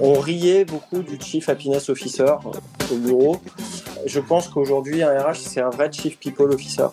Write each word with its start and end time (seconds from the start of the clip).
On 0.00 0.20
riait 0.20 0.64
beaucoup 0.64 1.02
du 1.02 1.18
Chief 1.20 1.48
Happiness 1.48 1.88
Officer 1.88 2.34
au 2.92 2.96
bureau. 2.96 3.40
Je 4.06 4.20
pense 4.20 4.48
qu'aujourd'hui, 4.48 5.02
un 5.02 5.18
RH, 5.18 5.34
c'est 5.34 5.60
un 5.60 5.70
vrai 5.70 5.90
Chief 5.90 6.16
People 6.18 6.52
Officer. 6.52 6.86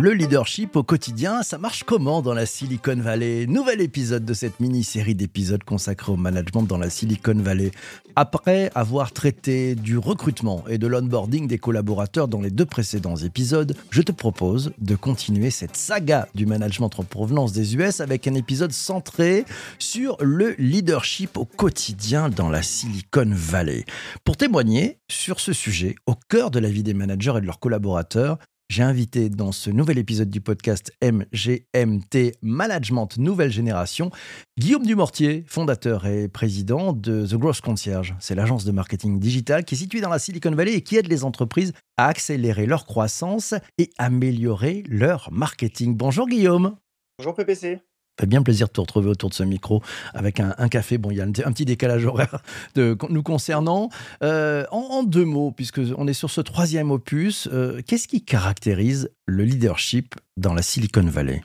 Le 0.00 0.12
leadership 0.12 0.76
au 0.76 0.84
quotidien, 0.84 1.42
ça 1.42 1.58
marche 1.58 1.82
comment 1.82 2.22
dans 2.22 2.32
la 2.32 2.46
Silicon 2.46 2.94
Valley? 3.00 3.46
Nouvel 3.48 3.80
épisode 3.80 4.24
de 4.24 4.32
cette 4.32 4.60
mini-série 4.60 5.16
d'épisodes 5.16 5.64
consacrés 5.64 6.12
au 6.12 6.16
management 6.16 6.62
dans 6.62 6.78
la 6.78 6.88
Silicon 6.88 7.34
Valley. 7.34 7.72
Après 8.14 8.70
avoir 8.76 9.10
traité 9.10 9.74
du 9.74 9.98
recrutement 9.98 10.62
et 10.68 10.78
de 10.78 10.86
l'onboarding 10.86 11.48
des 11.48 11.58
collaborateurs 11.58 12.28
dans 12.28 12.40
les 12.40 12.52
deux 12.52 12.64
précédents 12.64 13.16
épisodes, 13.16 13.74
je 13.90 14.02
te 14.02 14.12
propose 14.12 14.70
de 14.78 14.94
continuer 14.94 15.50
cette 15.50 15.74
saga 15.74 16.28
du 16.32 16.46
management 16.46 16.90
en 16.96 17.02
provenance 17.02 17.52
des 17.52 17.74
US 17.74 18.00
avec 18.00 18.28
un 18.28 18.34
épisode 18.34 18.70
centré 18.70 19.44
sur 19.80 20.16
le 20.20 20.54
leadership 20.58 21.36
au 21.36 21.44
quotidien 21.44 22.28
dans 22.28 22.50
la 22.50 22.62
Silicon 22.62 23.32
Valley. 23.32 23.84
Pour 24.22 24.36
témoigner 24.36 25.00
sur 25.10 25.40
ce 25.40 25.52
sujet, 25.52 25.96
au 26.06 26.14
cœur 26.28 26.52
de 26.52 26.60
la 26.60 26.68
vie 26.68 26.84
des 26.84 26.94
managers 26.94 27.34
et 27.38 27.40
de 27.40 27.46
leurs 27.46 27.58
collaborateurs, 27.58 28.38
j'ai 28.68 28.82
invité 28.82 29.30
dans 29.30 29.50
ce 29.50 29.70
nouvel 29.70 29.98
épisode 29.98 30.28
du 30.28 30.40
podcast 30.40 30.92
MGMT 31.02 32.36
Management 32.42 33.16
Nouvelle 33.16 33.50
Génération 33.50 34.10
Guillaume 34.58 34.84
Dumortier, 34.84 35.44
fondateur 35.46 36.06
et 36.06 36.28
président 36.28 36.92
de 36.92 37.26
The 37.26 37.34
Growth 37.34 37.62
Concierge. 37.62 38.14
C'est 38.20 38.34
l'agence 38.34 38.64
de 38.64 38.72
marketing 38.72 39.18
digital 39.18 39.64
qui 39.64 39.74
est 39.74 39.78
située 39.78 40.00
dans 40.00 40.10
la 40.10 40.18
Silicon 40.18 40.50
Valley 40.50 40.74
et 40.74 40.82
qui 40.82 40.96
aide 40.96 41.08
les 41.08 41.24
entreprises 41.24 41.72
à 41.96 42.08
accélérer 42.08 42.66
leur 42.66 42.84
croissance 42.84 43.54
et 43.78 43.90
améliorer 43.96 44.84
leur 44.86 45.32
marketing. 45.32 45.96
Bonjour 45.96 46.28
Guillaume. 46.28 46.76
Bonjour 47.18 47.34
PPC 47.34 47.80
fait 48.18 48.26
bien 48.26 48.42
plaisir 48.42 48.68
de 48.68 48.72
te 48.72 48.80
retrouver 48.80 49.08
autour 49.08 49.30
de 49.30 49.34
ce 49.34 49.42
micro 49.42 49.82
avec 50.14 50.40
un, 50.40 50.68
café. 50.68 50.98
Bon, 50.98 51.10
il 51.10 51.18
y 51.18 51.20
a 51.20 51.24
un, 51.24 51.30
petit 51.32 51.64
décalage 51.64 52.04
horaire 52.04 52.42
de, 52.74 52.96
nous 53.08 53.22
concernant. 53.22 53.90
Euh, 54.22 54.64
en, 54.70 55.02
deux 55.02 55.24
mots, 55.24 55.52
puisque 55.52 55.80
on 55.96 56.06
est 56.06 56.12
sur 56.12 56.30
ce 56.30 56.40
troisième 56.40 56.90
opus, 56.90 57.48
euh, 57.52 57.80
qu'est-ce 57.86 58.08
qui 58.08 58.24
caractérise 58.24 59.10
le 59.26 59.44
leadership 59.44 60.14
dans 60.36 60.54
la 60.54 60.62
Silicon 60.62 61.04
Valley? 61.04 61.42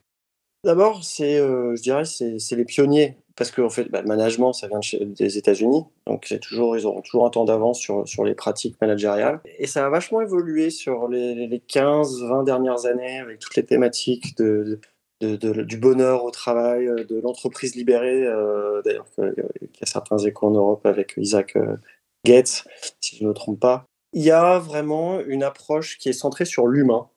D'abord, 0.63 1.03
c'est, 1.03 1.37
euh, 1.37 1.75
je 1.75 1.81
dirais, 1.81 2.05
c'est 2.05 2.55
les 2.55 2.65
pionniers. 2.65 3.17
Parce 3.35 3.49
que 3.49 3.63
en 3.63 3.69
fait, 3.69 3.89
bah, 3.89 4.01
le 4.01 4.07
management, 4.07 4.53
ça 4.53 4.67
vient 4.67 4.79
des 5.01 5.37
États-Unis, 5.39 5.85
donc 6.05 6.25
c'est 6.27 6.37
toujours, 6.37 6.77
ils 6.77 6.85
auront 6.85 7.01
toujours 7.01 7.25
un 7.25 7.31
temps 7.31 7.45
d'avance 7.45 7.79
sur, 7.79 8.07
sur 8.07 8.23
les 8.23 8.35
pratiques 8.35 8.79
managériales. 8.79 9.41
Et 9.57 9.65
ça 9.65 9.87
a 9.87 9.89
vachement 9.89 10.21
évolué 10.21 10.69
sur 10.69 11.07
les, 11.07 11.47
les 11.47 11.57
15-20 11.57 12.45
dernières 12.45 12.85
années 12.85 13.17
avec 13.17 13.39
toutes 13.39 13.55
les 13.55 13.65
thématiques 13.65 14.37
de 14.37 14.79
du 15.23 15.77
bonheur 15.77 16.23
au 16.23 16.31
travail, 16.31 16.87
euh, 16.87 17.03
de 17.03 17.19
l'entreprise 17.19 17.75
libérée, 17.75 18.25
euh, 18.25 18.81
d'ailleurs 18.83 19.05
qu'il 19.15 19.25
y 19.25 19.83
a 19.83 19.85
certains 19.85 20.17
échos 20.17 20.47
en 20.47 20.51
Europe 20.51 20.85
avec 20.85 21.15
Isaac 21.17 21.55
euh, 21.55 21.77
Gates, 22.25 22.65
si 23.01 23.17
je 23.17 23.23
ne 23.23 23.29
me 23.29 23.33
trompe 23.33 23.59
pas. 23.59 23.85
Il 24.13 24.23
y 24.23 24.31
a 24.31 24.59
vraiment 24.59 25.19
une 25.19 25.43
approche 25.43 25.97
qui 25.97 26.09
est 26.09 26.13
centrée 26.13 26.45
sur 26.45 26.67
l'humain. 26.67 27.07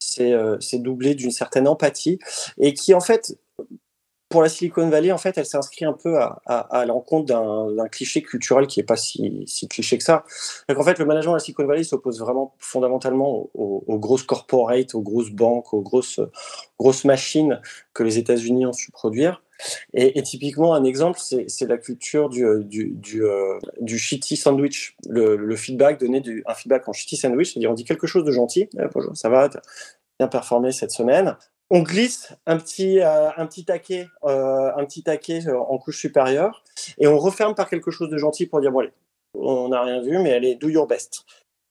C'est 0.00 0.78
doublé 0.78 1.14
d'une 1.14 1.30
certaine 1.30 1.68
empathie 1.68 2.18
et 2.58 2.74
qui 2.74 2.92
en 2.92 3.00
fait 3.00 3.38
pour 4.28 4.42
la 4.42 4.48
Silicon 4.48 4.88
Valley, 4.88 5.10
en 5.10 5.18
fait, 5.18 5.38
elle 5.38 5.46
s'inscrit 5.46 5.86
un 5.86 5.94
peu 5.94 6.18
à, 6.18 6.84
l'encontre 6.86 7.26
d'un 7.26 7.88
cliché 7.88 8.22
culturel 8.22 8.66
qui 8.66 8.78
n'est 8.78 8.84
pas 8.84 8.96
si, 8.96 9.46
cliché 9.70 9.96
que 9.96 10.04
ça. 10.04 10.24
Donc, 10.68 10.78
en 10.78 10.82
fait, 10.82 10.98
le 10.98 11.06
management 11.06 11.32
de 11.32 11.36
la 11.36 11.40
Silicon 11.40 11.64
Valley 11.64 11.84
s'oppose 11.84 12.20
vraiment 12.20 12.54
fondamentalement 12.58 13.48
aux, 13.54 13.98
grosses 13.98 14.24
corporates, 14.24 14.94
aux 14.94 15.00
grosses 15.00 15.30
banques, 15.30 15.72
aux 15.72 15.80
grosses, 15.80 16.20
grosses 16.78 17.04
machines 17.04 17.60
que 17.94 18.02
les 18.02 18.18
États-Unis 18.18 18.66
ont 18.66 18.72
su 18.72 18.92
produire. 18.92 19.42
Et, 19.94 20.22
typiquement, 20.22 20.74
un 20.74 20.84
exemple, 20.84 21.18
c'est 21.18 21.66
la 21.66 21.78
culture 21.78 22.28
du, 22.28 22.44
du, 22.64 22.90
du, 22.90 23.24
euh, 23.24 23.58
shitty 23.86 24.36
sandwich. 24.36 24.94
Le, 25.08 25.56
feedback 25.56 25.98
donné, 25.98 26.20
du, 26.20 26.44
un 26.46 26.54
feedback 26.54 26.86
en 26.86 26.92
shitty 26.92 27.16
sandwich, 27.16 27.52
c'est-à-dire 27.52 27.70
on 27.70 27.74
dit 27.74 27.84
quelque 27.84 28.06
chose 28.06 28.24
de 28.24 28.30
gentil, 28.30 28.68
eh, 28.78 28.84
bonjour, 28.92 29.16
ça 29.16 29.30
va, 29.30 29.48
bien 30.18 30.28
performé 30.28 30.70
cette 30.70 30.90
semaine 30.90 31.36
on 31.70 31.82
glisse 31.82 32.32
un 32.46 32.56
petit, 32.56 33.00
euh, 33.00 33.30
un 33.36 33.46
petit 33.46 33.64
taquet, 33.64 34.08
euh, 34.24 34.70
un 34.76 34.84
petit 34.84 35.02
taquet 35.02 35.46
euh, 35.46 35.58
en 35.58 35.78
couche 35.78 35.98
supérieure, 35.98 36.64
et 36.98 37.06
on 37.06 37.18
referme 37.18 37.54
par 37.54 37.68
quelque 37.68 37.90
chose 37.90 38.08
de 38.08 38.16
gentil 38.16 38.46
pour 38.46 38.60
dire 38.60 38.72
bon 38.72 38.80
allez, 38.80 38.92
on 39.34 39.68
n'a 39.68 39.82
rien 39.82 40.00
vu, 40.00 40.18
mais 40.18 40.30
est 40.30 40.54
do 40.54 40.68
your 40.68 40.86
best. 40.86 41.24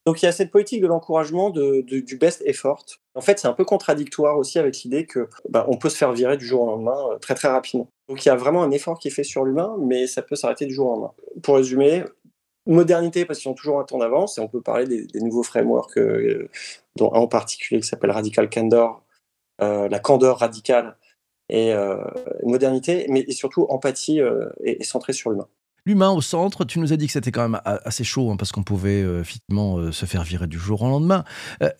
Donc 0.05 0.21
il 0.21 0.25
y 0.25 0.29
a 0.29 0.31
cette 0.31 0.51
politique 0.51 0.81
de 0.81 0.87
l'encouragement 0.87 1.49
de, 1.49 1.81
du 1.81 2.15
best 2.15 2.41
effort. 2.45 2.85
En 3.13 3.19
fait, 3.19 3.39
c'est 3.39 3.47
un 3.47 3.53
peu 3.53 3.65
contradictoire 3.65 4.37
aussi 4.37 4.57
avec 4.57 4.77
l'idée 4.83 5.05
que 5.05 5.27
bah, 5.49 5.65
on 5.67 5.75
peut 5.75 5.89
se 5.89 5.97
faire 5.97 6.13
virer 6.13 6.37
du 6.37 6.45
jour 6.45 6.61
au 6.61 6.65
lendemain 6.67 7.17
très 7.19 7.35
très 7.35 7.49
rapidement. 7.49 7.89
Donc 8.07 8.23
il 8.23 8.29
y 8.29 8.31
a 8.31 8.35
vraiment 8.35 8.63
un 8.63 8.71
effort 8.71 8.99
qui 8.99 9.09
est 9.09 9.11
fait 9.11 9.25
sur 9.25 9.43
l'humain, 9.43 9.75
mais 9.81 10.07
ça 10.07 10.21
peut 10.21 10.35
s'arrêter 10.35 10.65
du 10.65 10.73
jour 10.73 10.87
au 10.87 10.93
lendemain. 10.93 11.13
Pour 11.43 11.57
résumer, 11.57 12.05
modernité 12.65 13.25
parce 13.25 13.39
qu'ils 13.39 13.51
ont 13.51 13.53
toujours 13.53 13.81
un 13.81 13.83
temps 13.83 13.97
d'avance 13.97 14.37
et 14.37 14.41
on 14.41 14.47
peut 14.47 14.61
parler 14.61 14.85
des, 14.85 15.19
nouveaux 15.19 15.43
frameworks, 15.43 15.99
dont 16.95 17.13
un 17.13 17.19
en 17.19 17.27
particulier 17.27 17.81
qui 17.81 17.87
s'appelle 17.87 18.11
Radical 18.11 18.49
Candor, 18.49 19.03
la 19.59 19.99
candeur 19.99 20.39
radicale 20.39 20.97
et 21.49 21.71
euh, 21.73 22.03
modernité, 22.43 23.05
mais 23.09 23.29
surtout 23.31 23.65
empathie 23.69 24.19
euh, 24.19 24.49
et, 24.63 24.83
centrée 24.83 25.13
sur 25.13 25.29
l'humain. 25.29 25.47
L'humain 25.85 26.09
au 26.09 26.19
centre, 26.19 26.65
tu 26.65 26.79
nous 26.79 26.91
as 26.91 26.97
dit 26.97 27.07
que 27.07 27.13
c'était 27.13 27.31
quand 27.31 27.47
même 27.47 27.61
assez 27.63 28.03
chaud 28.03 28.29
hein, 28.29 28.35
parce 28.35 28.51
qu'on 28.51 28.63
pouvait 28.63 28.99
effectivement 29.21 29.89
se 29.93 30.05
faire 30.05 30.23
virer 30.23 30.45
du 30.45 30.59
jour 30.59 30.81
au 30.81 30.89
lendemain. 30.89 31.23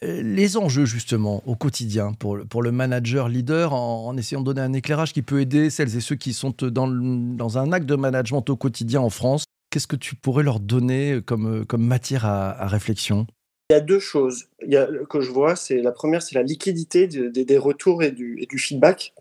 les 0.02 0.56
enjeux 0.56 0.86
justement 0.86 1.44
au 1.46 1.56
quotidien 1.58 2.14
pour, 2.14 2.38
pour 2.50 2.64
le 2.64 2.72
manager 2.72 3.28
leader 3.28 3.74
en, 3.74 4.16
essayant 4.16 4.40
de 4.40 4.46
donner 4.46 4.62
un 4.62 4.72
éclairage 4.72 5.12
qui 5.12 5.24
peut 5.24 5.42
aider 5.42 5.70
celles 5.70 5.98
et 5.98 6.00
ceux 6.00 6.16
qui 6.16 6.32
sont 6.32 6.54
dans, 6.58 6.88
dans 6.88 7.58
un 7.58 7.74
acte 7.74 7.86
de 7.86 7.96
management 7.96 8.50
au 8.50 8.56
quotidien 8.56 9.02
en 9.02 9.10
France, 9.10 9.44
qu'est-ce 9.72 9.88
que 9.88 9.98
tu 9.98 10.16
pourrais 10.16 10.44
leur 10.44 10.62
donner 10.62 11.20
comme, 11.26 11.66
comme 11.66 11.86
matière 11.86 12.26
à 12.26 12.66
réflexion? 12.66 13.28
Il 13.70 13.74
y 13.74 13.76
a 13.76 13.82
deux 13.82 14.00
choses 14.00 14.50
que 14.62 15.22
je 15.22 15.32
vois. 15.32 15.56
C'est 15.56 15.82
la 15.82 15.92
première, 15.92 16.22
c'est 16.22 16.36
la 16.36 16.44
liquidité 16.44 17.08
des 17.08 17.58
retours 17.58 18.04
et 18.04 18.12
du, 18.12 18.58
feedback, 18.58 19.14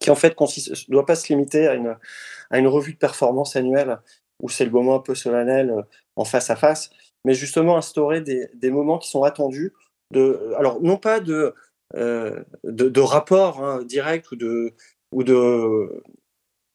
qui 0.00 0.10
en 0.10 0.14
fait 0.14 0.38
ne 0.40 0.92
doit 0.92 1.06
pas 1.06 1.14
se 1.14 1.28
limiter 1.32 1.68
à 1.68 1.74
une, 1.74 1.96
à 2.50 2.58
une 2.58 2.66
revue 2.66 2.94
de 2.94 2.98
performance 2.98 3.56
annuelle 3.56 3.98
où 4.42 4.48
c'est 4.48 4.64
le 4.64 4.70
moment 4.70 4.96
un 4.96 5.00
peu 5.00 5.14
solennel 5.14 5.70
euh, 5.70 5.82
en 6.16 6.24
face 6.24 6.50
à 6.50 6.56
face, 6.56 6.90
mais 7.24 7.34
justement 7.34 7.76
instaurer 7.76 8.20
des, 8.20 8.70
moments 8.70 8.98
qui 8.98 9.10
sont 9.10 9.24
attendus. 9.24 9.72
De, 10.12 10.54
alors 10.56 10.80
non 10.80 10.96
pas 10.96 11.20
de, 11.20 11.54
euh, 11.96 12.44
de, 12.64 13.00
rapport 13.00 13.64
hein, 13.64 13.82
direct 13.82 14.30
ou 14.30 14.36
de, 14.36 14.74
ou 15.12 15.24
de 15.24 16.02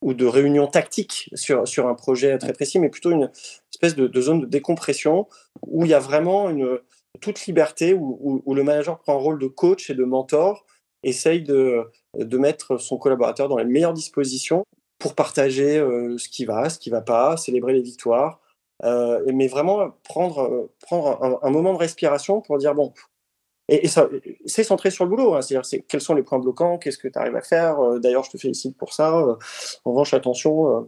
ou 0.03 0.13
de 0.13 0.25
réunions 0.25 0.67
tactiques 0.67 1.29
sur, 1.33 1.67
sur 1.67 1.87
un 1.87 1.95
projet 1.95 2.37
très 2.37 2.53
précis, 2.53 2.79
mais 2.79 2.89
plutôt 2.89 3.11
une 3.11 3.31
espèce 3.73 3.95
de, 3.95 4.21
zone 4.21 4.41
de 4.41 4.45
décompression 4.45 5.27
où 5.65 5.85
il 5.85 5.91
y 5.91 5.93
a 5.93 5.99
vraiment 5.99 6.49
une, 6.49 6.79
toute 7.21 7.45
liberté, 7.45 7.93
où, 7.93 8.41
où, 8.45 8.53
le 8.53 8.63
manager 8.63 8.99
prend 8.99 9.13
un 9.13 9.19
rôle 9.19 9.39
de 9.39 9.47
coach 9.47 9.89
et 9.89 9.95
de 9.95 10.03
mentor, 10.03 10.65
essaye 11.03 11.41
de, 11.41 11.83
de 12.17 12.37
mettre 12.37 12.77
son 12.77 12.97
collaborateur 12.97 13.47
dans 13.47 13.57
les 13.57 13.65
meilleures 13.65 13.93
dispositions 13.93 14.63
pour 14.99 15.15
partager 15.15 15.77
euh, 15.77 16.17
ce 16.17 16.29
qui 16.29 16.45
va, 16.45 16.69
ce 16.69 16.79
qui 16.79 16.89
va 16.89 17.01
pas, 17.01 17.37
célébrer 17.37 17.73
les 17.73 17.81
victoires, 17.81 18.39
euh, 18.83 19.21
mais 19.33 19.47
vraiment 19.47 19.91
prendre, 20.03 20.69
prendre 20.81 21.39
un, 21.41 21.49
moment 21.49 21.73
de 21.73 21.77
respiration 21.77 22.41
pour 22.41 22.57
dire 22.57 22.75
bon, 22.75 22.93
et, 23.81 23.87
ça, 23.87 24.09
c'est 24.45 24.63
centré 24.63 24.91
sur 24.91 25.05
le 25.05 25.09
boulot, 25.09 25.35
hein. 25.35 25.41
c'est-à-dire 25.41 25.65
c'est, 25.65 25.81
quels 25.81 26.01
sont 26.01 26.13
les 26.13 26.23
points 26.23 26.39
bloquants, 26.39 26.77
qu'est-ce 26.77 26.97
que 26.97 27.07
tu 27.07 27.17
arrives 27.17 27.35
à 27.35 27.41
faire. 27.41 27.79
Euh, 27.79 27.99
d'ailleurs, 27.99 28.23
je 28.23 28.31
te 28.31 28.37
félicite 28.37 28.77
pour 28.77 28.93
ça. 28.93 29.15
en 29.15 29.91
revanche, 29.91 30.13
attention. 30.13 30.81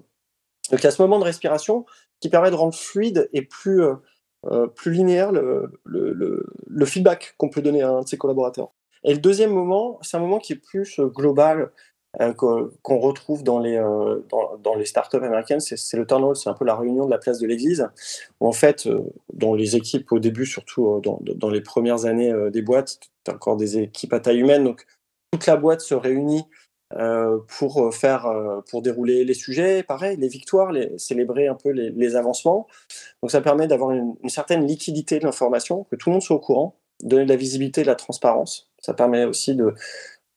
donc 0.72 0.80
il 0.80 0.84
y 0.84 0.88
a 0.88 0.92
ce 0.92 1.02
moment 1.02 1.20
de 1.20 1.24
respiration 1.24 1.86
qui 2.20 2.30
permet 2.30 2.52
de 2.52 2.56
rendre 2.56 2.74
fluide 2.74 3.30
et 3.34 3.42
plus, 3.42 3.84
euh, 4.52 4.68
plus 4.68 4.92
linéaire 4.92 5.32
le, 5.32 5.72
le, 5.86 6.86
feedback 6.86 7.34
qu'on 7.38 7.50
peut 7.50 7.62
donner 7.62 7.82
à 7.82 7.90
un 7.90 8.02
de 8.02 8.08
ses 8.08 8.18
collaborateurs. 8.18 8.72
Et 9.04 9.14
le 9.14 9.20
deuxième 9.20 9.52
moment, 9.52 9.98
c'est 10.02 10.18
un 10.18 10.20
moment 10.20 10.38
qui 10.38 10.54
est 10.54 10.58
plus 10.58 11.00
euh, 11.00 11.08
global, 11.08 11.72
euh, 12.22 12.34
qu'on 12.34 13.00
retrouve 13.00 13.44
dans 13.44 13.60
les, 13.60 13.78
dans, 14.30 14.58
dans, 14.64 14.76
les 14.76 14.86
startups 14.86 15.18
américaines, 15.18 15.60
c'est 15.60 15.98
le 15.98 16.06
turn 16.06 16.36
c'est 16.36 16.50
un 16.50 16.54
peu 16.54 16.66
la 16.66 16.76
réunion 16.76 17.06
de 17.06 17.12
la 17.12 17.18
place 17.18 17.40
de 17.40 17.48
l'église, 17.48 17.90
où 18.40 18.48
en 18.48 18.52
fait, 18.52 18.88
dans 19.34 19.54
les 19.54 19.76
équipes 19.76 20.12
au 20.12 20.20
début, 20.20 20.46
surtout 20.46 21.02
dans, 21.02 21.50
les 21.50 21.62
premières 21.62 22.06
années 22.06 22.34
des 22.52 22.62
boîtes, 22.62 23.00
tu 23.24 23.32
encore 23.32 23.58
des 23.58 23.78
équipes 23.78 24.14
à 24.14 24.20
taille 24.20 24.40
humaine, 24.40 24.64
donc 24.64 24.86
toute 25.32 25.46
la 25.48 25.58
boîte 25.58 25.82
se 25.82 25.96
réunit 25.96 26.46
euh, 26.94 27.40
pour 27.58 27.84
euh, 27.84 27.92
faire, 27.92 28.28
euh, 28.28 28.62
pour 28.70 28.84
dérouler 28.84 29.26
les 29.26 29.34
sujets, 29.34 29.82
pareil, 29.82 30.18
les 30.18 30.28
victoires, 30.28 30.72
célébrer 30.98 31.48
un 31.48 31.56
peu 31.56 31.72
les, 31.72 32.16
avancements. 32.16 32.68
Donc 33.22 33.32
ça 33.32 33.42
permet 33.42 33.68
d'avoir 33.68 33.92
une, 33.92 34.16
certaine 34.28 34.66
liquidité 34.66 35.20
de 35.20 35.26
l'information, 35.26 35.86
que 35.86 35.96
tout 35.96 36.10
le 36.10 36.14
monde 36.14 36.22
soit 36.22 36.36
au 36.36 36.40
courant, 36.40 36.78
donner 37.02 37.26
de 37.26 37.30
la 37.30 37.36
visibilité, 37.36 37.82
de 37.82 37.88
la 37.88 37.96
transparence. 37.96 38.72
Ça 38.80 38.94
permet 38.94 39.26
aussi 39.26 39.56
de, 39.56 39.74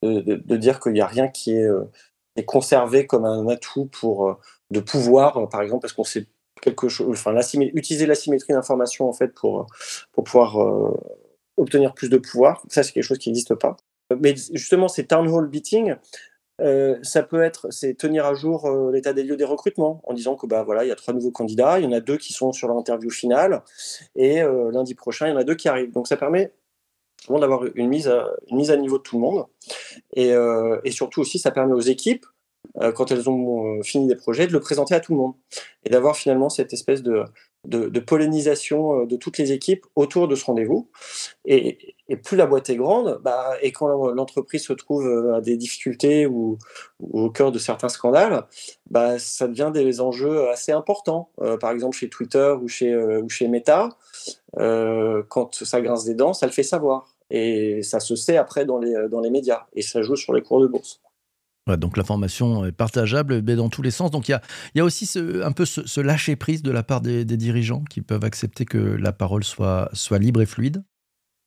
de, 0.03 0.57
dire 0.57 0.81
qu'il 0.81 0.93
n'y 0.93 1.01
a 1.01 1.07
rien 1.07 1.29
qui 1.29 1.53
est 1.53 2.45
conservé 2.45 3.07
comme 3.07 3.25
un 3.25 3.49
atout 3.49 3.87
pour 3.87 4.39
de 4.71 4.81
pouvoir, 4.81 5.49
par 5.49 5.63
exemple, 5.63 5.83
parce 5.83 5.93
qu'on 5.93 6.05
sait 6.05 6.27
quelque 6.61 6.89
chose, 6.89 7.09
enfin, 7.11 7.35
utiliser 7.75 8.07
l'asymétrie 8.07 8.53
d'information 8.53 9.09
en 9.09 9.13
fait 9.13 9.29
pour, 9.29 9.67
pour 10.13 10.25
pouvoir 10.25 10.57
obtenir 11.57 11.95
plus 11.95 12.11
de 12.11 12.19
pouvoir. 12.19 12.63
Ça, 12.69 12.83
c'est 12.83 12.93
quelque 12.93 13.05
chose 13.05 13.19
qui 13.19 13.29
n'existe 13.29 13.55
pas. 13.55 13.77
Mais 14.21 14.35
justement, 14.53 14.89
ces 14.89 15.07
town 15.07 15.29
hall 15.29 15.51
euh, 16.61 16.99
ça 17.03 17.23
peut 17.23 17.43
être, 17.43 17.71
c'est 17.71 17.95
tenir 17.95 18.27
à 18.27 18.35
jour 18.35 18.67
euh, 18.67 18.91
l'état 18.91 19.13
des 19.13 19.23
lieux 19.23 19.37
des 19.37 19.45
recrutements 19.45 20.01
en 20.05 20.13
disant 20.13 20.35
que 20.35 20.47
bah 20.47 20.65
voilà, 20.65 20.85
il 20.85 20.89
y 20.89 20.91
a 20.91 20.97
trois 20.97 21.15
nouveaux 21.15 21.31
candidats, 21.31 21.79
il 21.79 21.85
y 21.85 21.87
en 21.87 21.93
a 21.93 22.01
deux 22.01 22.17
qui 22.17 22.33
sont 22.33 22.53
sur 22.53 22.67
l'interview 22.69 23.11
finale 23.11 23.63
et 24.17 24.43
euh, 24.43 24.73
lundi 24.73 24.95
prochain 24.95 25.29
il 25.29 25.31
y 25.31 25.33
en 25.33 25.37
a 25.37 25.45
deux 25.45 25.55
qui 25.55 25.69
arrivent. 25.69 25.93
Donc 25.93 26.09
ça 26.09 26.17
permet 26.17 26.53
d'avoir 27.39 27.65
une 27.75 27.89
mise 27.89 28.09
à 28.09 28.31
une 28.49 28.57
mise 28.57 28.71
à 28.71 28.77
niveau 28.77 28.99
de 28.99 29.03
tout 29.03 29.17
le 29.17 29.23
monde 29.23 29.47
et, 30.15 30.33
et 30.85 30.91
surtout 30.91 31.21
aussi 31.21 31.39
ça 31.39 31.51
permet 31.51 31.75
aux 31.75 31.81
équipes 31.81 32.25
quand 32.95 33.11
elles 33.11 33.29
ont 33.29 33.83
fini 33.83 34.07
des 34.07 34.17
projets 34.17 34.47
de 34.47 34.53
le 34.53 34.61
présenter 34.61 34.95
à 34.95 35.01
tout 35.01 35.13
le 35.13 35.19
monde 35.19 35.35
et 35.85 35.91
d'avoir 35.91 36.17
finalement 36.17 36.49
cette 36.49 36.73
espèce 36.73 37.03
de 37.03 37.25
de, 37.65 38.01
pollinisation 38.01 39.03
euh, 39.03 39.07
de 39.07 39.17
toutes 39.17 39.39
les 39.39 39.53
équipes 39.53 39.87
autour 39.97 40.29
de 40.29 40.35
ce 40.35 40.45
rendez-vous. 40.45 40.89
Et, 41.45 41.95
plus 42.25 42.39
la 42.39 42.47
boîte 42.47 42.71
est 42.71 42.77
grande, 42.77 43.21
bah, 43.23 43.57
et 43.61 43.71
quand 43.71 43.87
l'entreprise 44.13 44.65
se 44.65 44.73
trouve 44.73 45.07
euh, 45.07 45.35
à 45.35 45.41
des 45.43 45.59
difficultés 45.59 46.27
ou, 46.27 46.57
au 47.01 47.31
cœur 47.31 47.53
de 47.53 47.59
certains 47.59 47.91
scandales, 47.91 48.47
bah, 48.91 49.19
ça 49.19 49.47
devient 49.47 49.71
des 49.73 50.01
enjeux 50.01 50.49
assez 50.49 50.73
importants. 50.73 51.31
Euh, 51.43 51.59
par 51.59 51.71
exemple, 51.71 51.97
chez 51.97 52.09
Twitter 52.09 52.55
ou 52.61 52.69
chez, 52.69 52.97
ou 52.97 53.29
chez 53.29 53.49
Meta, 53.49 53.91
quand 54.57 55.55
ça 55.65 55.81
grince 55.83 56.05
des 56.05 56.15
dents, 56.15 56.33
ça 56.33 56.47
le 56.47 56.53
fait 56.53 56.63
savoir. 56.63 57.18
Et 57.31 57.83
ça 57.83 58.01
se 58.01 58.17
sait 58.17 58.37
après 58.37 58.65
dans 58.65 58.79
les, 58.79 59.09
dans 59.11 59.21
les 59.21 59.31
médias. 59.31 59.67
Et 59.75 59.83
ça 59.83 60.03
joue 60.03 60.17
sur 60.17 60.33
les 60.33 60.43
cours 60.43 60.61
de 60.61 60.67
bourse 60.67 61.01
donc 61.77 61.97
l'information 61.97 62.65
est 62.65 62.73
partageable 62.73 63.43
dans 63.43 63.69
tous 63.69 63.83
les 63.83 63.91
sens. 63.91 64.11
Donc 64.11 64.29
il 64.29 64.41
y 64.75 64.81
a, 64.81 64.85
aussi 64.85 65.11
un 65.43 65.53
peu 65.53 65.65
ce, 65.65 66.01
lâcher 66.01 66.37
prise 66.37 66.63
de 66.63 66.71
la 66.71 66.83
part 66.83 67.01
des, 67.01 67.25
dirigeants 67.25 67.85
qui 67.85 68.01
peuvent 68.01 68.25
accepter 68.25 68.65
que 68.65 68.79
la 68.79 69.13
parole 69.13 69.45
soit 69.45 69.91
libre 70.19 70.41
et 70.41 70.47
fluide. 70.47 70.83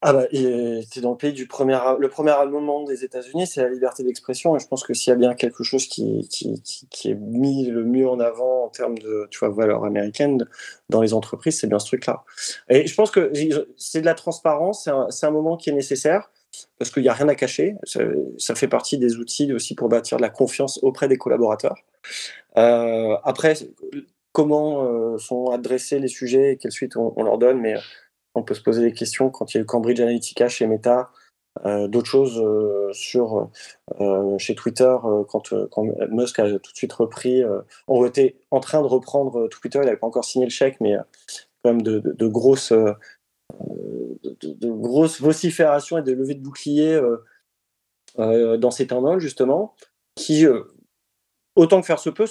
Ah 0.03 0.13
bah, 0.13 0.25
c'est 0.31 1.01
dans 1.01 1.11
le 1.11 1.17
pays 1.17 1.31
du 1.31 1.45
premier, 1.45 1.77
le 1.99 2.09
premier 2.09 2.31
amendement 2.31 2.83
des 2.83 3.03
États-Unis, 3.03 3.45
c'est 3.45 3.61
la 3.61 3.69
liberté 3.69 4.03
d'expression. 4.03 4.55
Et 4.55 4.59
je 4.59 4.67
pense 4.67 4.83
que 4.83 4.95
s'il 4.95 5.11
y 5.11 5.13
a 5.13 5.15
bien 5.15 5.35
quelque 5.35 5.63
chose 5.63 5.85
qui, 5.85 6.27
qui, 6.27 7.11
est 7.11 7.15
mis 7.15 7.67
le 7.67 7.83
mieux 7.83 8.09
en 8.09 8.19
avant 8.19 8.65
en 8.65 8.69
termes 8.69 8.97
de, 8.97 9.27
tu 9.29 9.37
vois, 9.37 9.49
valeurs 9.49 9.85
américaines 9.85 10.47
dans 10.89 11.01
les 11.01 11.13
entreprises, 11.13 11.59
c'est 11.59 11.67
bien 11.67 11.77
ce 11.77 11.85
truc-là. 11.85 12.23
Et 12.67 12.87
je 12.87 12.95
pense 12.95 13.11
que 13.11 13.31
c'est 13.77 14.01
de 14.01 14.05
la 14.05 14.15
transparence. 14.15 14.85
C'est 14.85 14.89
un, 15.25 15.29
un, 15.29 15.31
moment 15.31 15.55
qui 15.55 15.69
est 15.69 15.73
nécessaire 15.73 16.31
parce 16.77 16.91
qu'il 16.91 17.03
n'y 17.03 17.09
a 17.09 17.13
rien 17.13 17.27
à 17.27 17.35
cacher. 17.35 17.75
Ça, 17.85 18.55
fait 18.55 18.67
partie 18.67 18.97
des 18.97 19.17
outils 19.17 19.53
aussi 19.53 19.75
pour 19.75 19.89
bâtir 19.89 20.17
de 20.17 20.21
la 20.21 20.29
confiance 20.29 20.79
auprès 20.81 21.07
des 21.07 21.17
collaborateurs. 21.17 21.77
Euh, 22.57 23.17
après, 23.23 23.53
comment 24.31 24.83
euh, 24.83 25.17
sont 25.17 25.47
adressés 25.51 25.99
les 25.99 26.07
sujets 26.07 26.53
et 26.53 26.57
quelle 26.57 26.71
suite 26.71 26.95
on, 26.95 27.23
leur 27.23 27.37
donne, 27.37 27.59
mais 27.59 27.75
on 28.35 28.43
peut 28.43 28.53
se 28.53 28.61
poser 28.61 28.81
des 28.81 28.93
questions 28.93 29.29
quand 29.29 29.53
il 29.53 29.57
y 29.57 29.59
a 29.59 29.63
eu 29.63 29.65
Cambridge 29.65 29.99
Analytica 29.99 30.47
chez 30.47 30.67
Meta, 30.67 31.11
euh, 31.65 31.87
d'autres 31.87 32.07
choses 32.07 32.41
sur 32.93 33.49
chez 34.37 34.55
Twitter 34.55 34.95
quand, 35.27 35.51
Musk 36.09 36.39
a 36.39 36.59
tout 36.59 36.71
de 36.71 36.77
suite 36.77 36.93
repris. 36.93 37.43
on 37.87 38.05
était 38.05 38.37
en 38.51 38.59
train 38.59 38.81
de 38.81 38.87
reprendre 38.87 39.47
Twitter, 39.49 39.79
il 39.81 39.85
n'avait 39.85 39.97
pas 39.97 40.07
encore 40.07 40.25
signé 40.25 40.45
le 40.45 40.51
chèque, 40.51 40.77
mais 40.79 40.95
quand 41.63 41.73
même 41.73 41.81
de, 41.81 42.27
grosses 42.27 42.73
vociférations 45.21 45.97
et 45.97 46.01
de 46.01 46.11
levées 46.11 46.35
de 46.35 46.41
boucliers 46.41 46.93
euh, 46.93 47.17
euh, 48.19 48.57
dans 48.57 48.71
ces 48.71 48.87
temps 48.87 49.19
justement, 49.19 49.75
qui, 50.15 50.45
euh, 50.45 50.63
autant 51.55 51.81
que 51.81 51.87
faire 51.87 51.99
se 51.99 52.09
peut, 52.09 52.25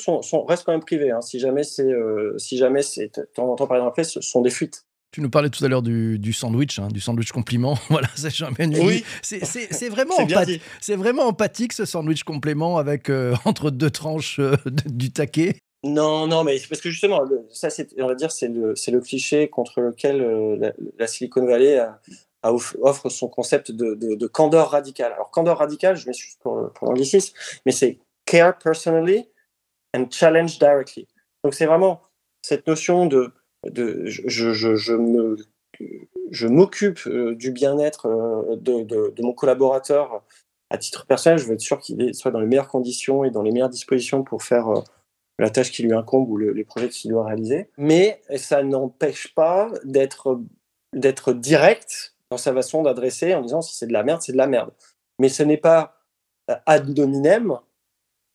restent 0.46 0.64
quand 0.64 0.72
même 0.72 0.84
privés. 0.84 1.10
Hein. 1.10 1.20
Si 1.20 1.38
jamais 1.38 1.64
c'est, 1.64 1.92
si 2.38 2.56
jamais 2.56 2.82
c'est, 2.82 3.10
temps 3.34 3.50
en 3.50 3.56
temps, 3.56 3.66
par 3.66 3.78
exemple, 3.78 3.90
après, 3.90 4.04
ce 4.04 4.20
sont 4.20 4.42
des 4.42 4.50
fuites. 4.50 4.86
Tu 5.12 5.20
nous 5.20 5.30
parlais 5.30 5.50
tout 5.50 5.64
à 5.64 5.68
l'heure 5.68 5.82
du, 5.82 6.32
sandwich, 6.32 6.78
hein, 6.78 6.88
du 6.88 7.00
sandwich 7.00 7.32
compliment. 7.32 7.76
voilà, 7.90 8.08
c'est 8.14 8.30
jamais 8.30 8.66
Oui. 8.78 9.04
C'est 9.22 9.88
vraiment, 9.88 10.16
empathique, 10.16 10.62
vraiment 10.88 11.24
empathique 11.24 11.72
ce 11.72 11.84
sandwich 11.84 12.22
complément 12.22 12.78
avec 12.78 13.10
entre 13.44 13.70
deux 13.70 13.90
tranches 13.90 14.40
du 14.86 15.10
taquet. 15.10 15.56
Non, 15.82 16.26
non, 16.26 16.44
mais 16.44 16.60
parce 16.68 16.80
que 16.80 16.90
justement, 16.90 17.22
ça, 17.50 17.68
on 17.98 18.06
va 18.06 18.14
dire, 18.14 18.30
c'est 18.30 18.48
le, 18.48 18.74
le, 18.74 19.00
cliché 19.00 19.48
contre 19.48 19.80
lequel 19.80 20.20
euh, 20.20 20.72
la, 20.98 21.06
Silicon 21.06 21.46
Valley 21.46 21.78
a, 21.78 22.00
offre 22.42 23.08
son 23.08 23.28
concept 23.28 23.72
de, 23.72 23.94
de, 23.94 24.26
candeur 24.26 24.70
radicale. 24.70 25.12
Alors, 25.12 25.30
candeur 25.30 25.58
radicale, 25.58 25.96
je 25.96 26.06
m'excuse 26.06 26.36
pour, 26.40 26.70
pour 26.74 26.88
l'anglicisme, 26.88 27.34
mais 27.64 27.72
c'est 27.72 27.98
care 28.26 28.58
personally 28.58 29.26
and 29.96 30.08
challenge 30.10 30.58
directly. 30.58 31.08
Donc, 31.44 31.54
c'est 31.54 31.66
vraiment 31.66 32.02
cette 32.42 32.66
notion 32.66 33.06
de, 33.06 33.32
je, 33.64 34.96
m'occupe 36.46 37.00
euh, 37.06 37.34
du 37.34 37.52
bien-être 37.52 38.06
euh, 38.06 38.56
de, 38.56 39.22
mon 39.22 39.32
collaborateur 39.32 40.22
à 40.70 40.78
titre 40.78 41.06
personnel. 41.06 41.38
Je 41.38 41.46
veux 41.46 41.54
être 41.54 41.60
sûr 41.60 41.78
qu'il 41.78 42.14
soit 42.14 42.30
dans 42.30 42.40
les 42.40 42.46
meilleures 42.46 42.68
conditions 42.68 43.24
et 43.24 43.30
dans 43.30 43.42
les 43.42 43.52
meilleures 43.52 43.68
dispositions 43.68 44.22
pour 44.22 44.42
faire 44.42 44.68
la 45.38 45.50
tâche 45.50 45.72
qui 45.72 45.82
lui 45.82 45.92
incombe 45.92 46.28
ou 46.28 46.36
les 46.36 46.64
projets 46.64 46.88
qu'il 46.88 47.10
doit 47.10 47.26
réaliser. 47.26 47.68
Mais 47.76 48.22
ça 48.36 48.62
n'empêche 48.62 49.34
pas 49.34 49.72
d'être 49.84 51.32
direct 51.32 52.14
dans 52.30 52.36
sa 52.36 52.54
façon 52.54 52.82
d'adresser 52.82 53.34
en 53.34 53.42
disant 53.42 53.60
si 53.60 53.76
c'est 53.76 53.86
de 53.86 53.92
la 53.92 54.04
merde, 54.04 54.22
c'est 54.22 54.32
de 54.32 54.36
la 54.36 54.46
merde. 54.46 54.70
Mais 55.18 55.28
ce 55.28 55.42
n'est 55.42 55.56
pas 55.56 56.00
euh, 56.50 56.54
ad 56.66 56.98
hominem. 56.98 57.58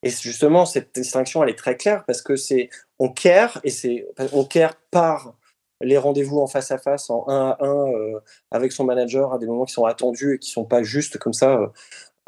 Et 0.03 0.09
justement, 0.09 0.65
cette 0.65 0.93
distinction, 0.93 1.43
elle 1.43 1.49
est 1.49 1.57
très 1.57 1.77
claire 1.77 2.03
parce 2.05 2.21
que 2.21 2.35
c'est 2.35 2.69
on 2.99 3.09
care 3.09 3.59
et 3.63 3.69
c'est 3.69 4.07
on 4.33 4.45
care 4.45 4.75
par 4.91 5.35
les 5.81 5.97
rendez-vous 5.97 6.39
en 6.39 6.47
face 6.47 6.71
à 6.71 6.77
face, 6.77 7.09
en 7.09 7.27
un 7.27 7.49
à 7.49 7.57
un, 7.65 7.91
euh, 7.91 8.19
avec 8.51 8.71
son 8.71 8.85
manager 8.85 9.33
à 9.33 9.39
des 9.39 9.47
moments 9.47 9.65
qui 9.65 9.73
sont 9.73 9.85
attendus 9.85 10.35
et 10.35 10.39
qui 10.39 10.49
sont 10.49 10.65
pas 10.65 10.83
juste 10.83 11.17
comme 11.17 11.33
ça 11.33 11.71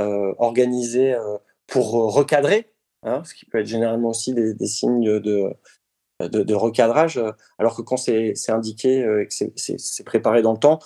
euh, 0.01 0.33
organisés 0.37 1.15
pour 1.67 1.91
recadrer, 2.13 2.71
Hein, 3.03 3.23
ce 3.23 3.33
qui 3.35 3.45
peut 3.45 3.59
être 3.59 3.67
généralement 3.67 4.09
aussi 4.09 4.33
des, 4.33 4.67
signes 4.67 5.19
de, 5.19 5.53
de, 6.19 6.53
recadrage, 6.55 7.21
alors 7.59 7.75
que 7.75 7.81
quand 7.81 7.97
c'est 7.97 8.33
indiqué 8.49 9.03
euh, 9.03 9.21
et 9.21 9.27
que 9.27 9.33
c'est 9.55 10.03
préparé 10.03 10.41
dans 10.41 10.53
le 10.53 10.57
temps, 10.57 10.79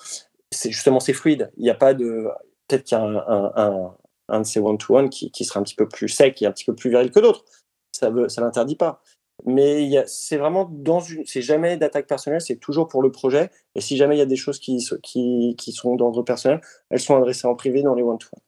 c'est 0.51 0.71
justement 0.71 0.99
c'est 0.99 1.13
fluide. 1.13 1.51
Il 1.57 1.63
n'y 1.63 1.69
a 1.69 1.75
pas 1.75 1.93
de 1.93 2.27
peut-être 2.67 2.83
qu'il 2.83 2.97
y 2.97 3.01
a 3.01 3.03
un, 3.03 3.95
de 4.39 4.45
ces 4.45 4.59
one-to-one 4.59 5.09
qui, 5.09 5.31
qui, 5.31 5.45
sera 5.45 5.59
un 5.59 5.63
petit 5.63 5.75
peu 5.75 5.87
plus 5.87 6.09
sec 6.09 6.41
et 6.41 6.45
un 6.45 6.51
petit 6.51 6.65
peu 6.65 6.75
plus 6.75 6.89
viril 6.89 7.11
que 7.11 7.19
d'autres. 7.19 7.43
Ça 7.91 8.09
ne 8.09 8.27
ça 8.27 8.41
l'interdit 8.41 8.75
pas. 8.75 9.01
Mais 9.45 10.03
c'est 10.07 10.37
vraiment 10.37 10.69
dans 10.71 10.99
une, 10.99 11.25
c'est 11.25 11.41
jamais 11.41 11.77
d'attaque 11.77 12.07
personnelle, 12.07 12.41
c'est 12.41 12.57
toujours 12.57 12.87
pour 12.87 13.01
le 13.01 13.11
projet. 13.11 13.49
Et 13.75 13.81
si 13.81 13.97
jamais 13.97 14.15
il 14.15 14.19
y 14.19 14.23
a 14.23 14.27
des 14.27 14.35
choses 14.35 14.59
qui, 14.59 14.87
qui, 15.03 15.55
qui 15.57 15.71
sont 15.71 15.95
d'ordre 15.95 16.21
personnel, 16.23 16.61
elles 16.89 16.99
sont 16.99 17.15
adressées 17.15 17.47
en 17.47 17.55
privé 17.55 17.81
dans 17.81 17.95
les 17.95 18.03
one-to-one. 18.03 18.41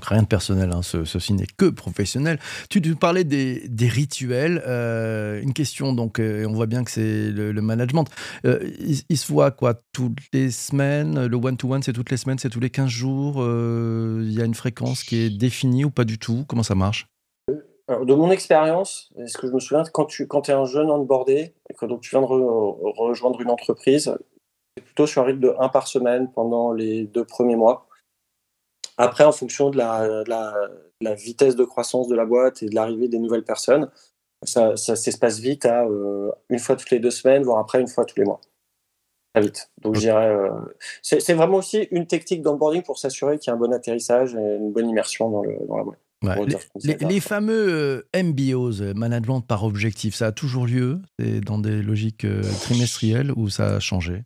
Donc 0.00 0.08
rien 0.08 0.22
de 0.22 0.26
personnel, 0.28 0.70
hein, 0.72 0.80
ceci 0.82 1.34
n'est 1.34 1.44
que 1.44 1.68
professionnel. 1.68 2.38
Tu, 2.70 2.80
parlais 2.94 3.22
des, 3.22 3.68
rituels. 3.86 4.62
Euh, 4.66 5.42
une 5.42 5.52
question, 5.52 5.92
donc, 5.92 6.18
euh, 6.18 6.46
on 6.48 6.54
voit 6.54 6.64
bien 6.64 6.84
que 6.84 6.90
c'est 6.90 7.30
le, 7.30 7.52
management. 7.60 8.06
Euh, 8.46 8.70
il, 9.10 9.18
se 9.18 9.30
voit 9.30 9.50
quoi? 9.50 9.74
Toutes 9.92 10.16
les 10.32 10.50
semaines 10.50 11.26
Le 11.26 11.36
one-to-one, 11.36 11.82
c'est 11.82 11.92
toutes 11.92 12.10
les 12.10 12.16
semaines, 12.16 12.38
c'est 12.38 12.48
tous 12.48 12.60
les 12.60 12.70
15 12.70 12.88
jours 12.88 13.44
Il 13.44 14.32
y 14.32 14.40
a 14.40 14.46
une 14.46 14.54
fréquence 14.54 15.02
qui 15.02 15.16
est 15.18 15.28
définie 15.28 15.84
ou 15.84 15.90
pas 15.90 16.04
du 16.04 16.18
tout? 16.18 16.46
Comment 16.48 16.62
ça 16.62 16.74
marche? 16.74 17.06
De 17.88 18.14
mon 18.14 18.30
expérience, 18.30 19.12
est-ce 19.18 19.36
que 19.36 19.48
je 19.48 19.52
me 19.52 19.60
souviens, 19.60 19.82
quand 19.92 20.06
tu 20.06 20.22
es 20.24 20.52
un 20.52 20.64
jeune 20.64 20.90
onboardé, 20.90 21.52
et 21.68 21.74
que 21.74 21.84
tu 22.00 22.08
viens 22.08 22.22
de 22.22 22.26
rejoindre 22.26 23.38
une 23.42 23.50
entreprise, 23.50 24.16
plutôt 24.82 25.06
sur 25.06 25.20
un 25.20 25.26
rythme 25.26 25.40
de 25.40 25.54
1 25.58 25.68
par 25.68 25.88
semaine 25.88 26.30
pendant 26.32 26.72
les 26.72 27.04
deux 27.04 27.26
premiers 27.26 27.56
mois. 27.56 27.86
Après, 29.00 29.24
en 29.24 29.32
fonction 29.32 29.70
de 29.70 29.78
la, 29.78 31.14
vitesse 31.14 31.56
de 31.56 31.64
croissance 31.64 32.06
de 32.06 32.14
la 32.14 32.26
boîte 32.26 32.62
et 32.62 32.66
de 32.66 32.74
l'arrivée 32.74 33.08
des 33.08 33.18
nouvelles 33.18 33.44
personnes, 33.44 33.88
ça, 34.42 34.76
s'espace 34.76 35.38
vite 35.38 35.64
à 35.64 35.84
euh, 35.84 36.30
une 36.50 36.58
fois 36.58 36.76
toutes 36.76 36.90
les 36.90 36.98
deux 36.98 37.10
semaines, 37.10 37.42
voire 37.42 37.58
après 37.58 37.80
une 37.80 37.88
fois 37.88 38.04
tous 38.04 38.18
les 38.18 38.24
mois. 38.24 38.40
Très 39.34 39.42
vite. 39.42 39.70
Donc, 39.80 39.94
je 39.94 40.00
dirais, 40.00 40.28
euh, 40.28 40.50
c'est 41.02 41.32
vraiment 41.32 41.58
aussi 41.58 41.88
une 41.90 42.06
technique 42.06 42.42
d'onboarding 42.42 42.82
pour 42.82 42.98
s'assurer 42.98 43.38
qu'il 43.38 43.50
y 43.50 43.50
a 43.52 43.54
un 43.54 43.58
bon 43.58 43.72
atterrissage 43.72 44.34
et 44.34 44.56
une 44.56 44.72
bonne 44.72 44.88
immersion 44.88 45.30
dans, 45.30 45.42
la 45.42 45.84
boîte. 45.84 45.98
les, 46.84 47.20
fameux 47.20 48.04
euh, 48.14 48.22
MBOs, 48.22 48.94
management 48.94 49.40
par 49.40 49.64
objectif, 49.64 50.14
ça 50.14 50.26
a 50.26 50.32
toujours 50.32 50.66
lieu? 50.66 51.00
Dans 51.18 51.58
des 51.58 51.80
logiques 51.80 52.26
trimestrielles 52.62 53.32
ou 53.32 53.48
ça 53.48 53.76
a 53.76 53.80
changé? 53.80 54.24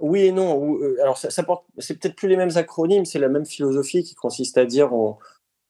Oui 0.00 0.26
et 0.26 0.32
non. 0.32 0.78
Euh, 0.78 0.96
alors, 1.02 1.18
ça, 1.18 1.42
porte, 1.42 1.64
c'est 1.78 1.98
peut-être 1.98 2.16
plus 2.16 2.28
les 2.28 2.36
mêmes 2.36 2.56
acronymes, 2.56 3.04
c'est 3.04 3.18
la 3.18 3.28
même 3.28 3.46
philosophie 3.46 4.02
qui 4.02 4.14
consiste 4.14 4.58
à 4.58 4.64
dire 4.64 4.92
on, 4.92 5.16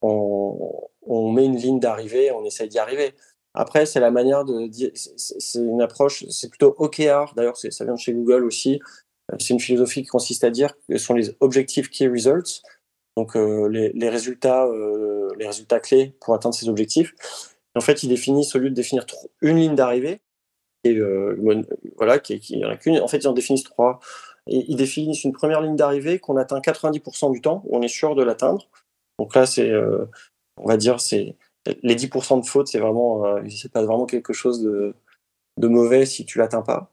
on, 0.02 1.32
met 1.32 1.44
une 1.44 1.56
ligne 1.56 1.80
d'arrivée, 1.80 2.30
on 2.32 2.44
essaye 2.44 2.68
d'y 2.68 2.78
arriver. 2.78 3.14
Après, 3.54 3.86
c'est 3.86 4.00
la 4.00 4.10
manière 4.10 4.44
de 4.44 4.66
dire, 4.66 4.90
c'est 4.94 5.58
une 5.58 5.80
approche, 5.80 6.24
c'est 6.28 6.48
plutôt 6.48 6.74
OKR. 6.78 7.34
D'ailleurs, 7.36 7.56
ça 7.56 7.84
vient 7.84 7.94
de 7.94 7.98
chez 7.98 8.12
Google 8.12 8.44
aussi. 8.44 8.80
Euh, 9.32 9.36
c'est 9.38 9.54
une 9.54 9.60
philosophie 9.60 10.02
qui 10.02 10.08
consiste 10.08 10.44
à 10.44 10.50
dire 10.50 10.74
que 10.88 10.98
ce 10.98 11.04
sont 11.04 11.14
les 11.14 11.34
objectifs 11.40 11.88
key 11.88 12.08
results, 12.08 12.62
donc 13.16 13.36
euh, 13.36 13.68
les, 13.68 14.08
résultats, 14.08 14.68
les 15.38 15.46
résultats 15.46 15.80
clés 15.80 16.16
pour 16.20 16.34
atteindre 16.34 16.54
ces 16.54 16.68
objectifs. 16.68 17.14
En 17.76 17.80
fait, 17.80 18.02
ils 18.02 18.08
définissent, 18.08 18.54
au 18.54 18.58
lieu 18.58 18.70
de 18.70 18.74
définir 18.74 19.06
une 19.40 19.56
ligne 19.56 19.74
d'arrivée, 19.74 20.20
et 20.84 21.00
voilà, 21.96 22.18
qui, 22.18 22.38
qui 22.40 22.62
qu'une, 22.80 23.00
en 23.00 23.08
fait, 23.08 23.18
ils 23.18 23.28
en 23.28 23.32
définissent 23.32 23.64
trois. 23.64 24.00
Ils 24.46 24.76
définissent 24.76 25.24
une 25.24 25.32
première 25.32 25.62
ligne 25.62 25.76
d'arrivée 25.76 26.18
qu'on 26.18 26.36
atteint 26.36 26.60
90% 26.60 27.32
du 27.32 27.40
temps, 27.40 27.62
où 27.64 27.76
on 27.78 27.82
est 27.82 27.88
sûr 27.88 28.14
de 28.14 28.22
l'atteindre. 28.22 28.68
Donc 29.18 29.34
là, 29.34 29.46
c'est, 29.46 29.72
on 30.58 30.66
va 30.66 30.76
dire, 30.76 31.00
c'est 31.00 31.36
les 31.82 31.96
10% 31.96 32.42
de 32.42 32.46
faute, 32.46 32.68
c'est 32.68 32.78
vraiment, 32.78 33.24
c'est 33.48 33.72
pas 33.72 33.82
vraiment 33.82 34.06
quelque 34.06 34.34
chose 34.34 34.62
de, 34.62 34.94
de 35.58 35.68
mauvais 35.68 36.06
si 36.06 36.26
tu 36.26 36.38
l'atteins 36.38 36.62
pas. 36.62 36.90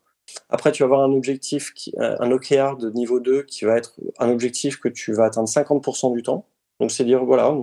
Après, 0.50 0.72
tu 0.72 0.84
vas 0.84 0.86
avoir 0.86 1.02
un 1.02 1.12
objectif, 1.12 1.74
un 1.98 2.32
OKR 2.32 2.78
de 2.78 2.90
niveau 2.92 3.20
2 3.20 3.44
qui 3.44 3.66
va 3.66 3.78
être 3.78 3.96
un 4.20 4.30
objectif 4.30 4.80
que 4.80 4.88
tu 4.88 5.14
vas 5.14 5.26
atteindre 5.26 5.50
50% 5.50 6.14
du 6.14 6.24
temps. 6.24 6.46
Donc, 6.80 6.92
c'est 6.92 7.04
dire, 7.04 7.26
voilà, 7.26 7.54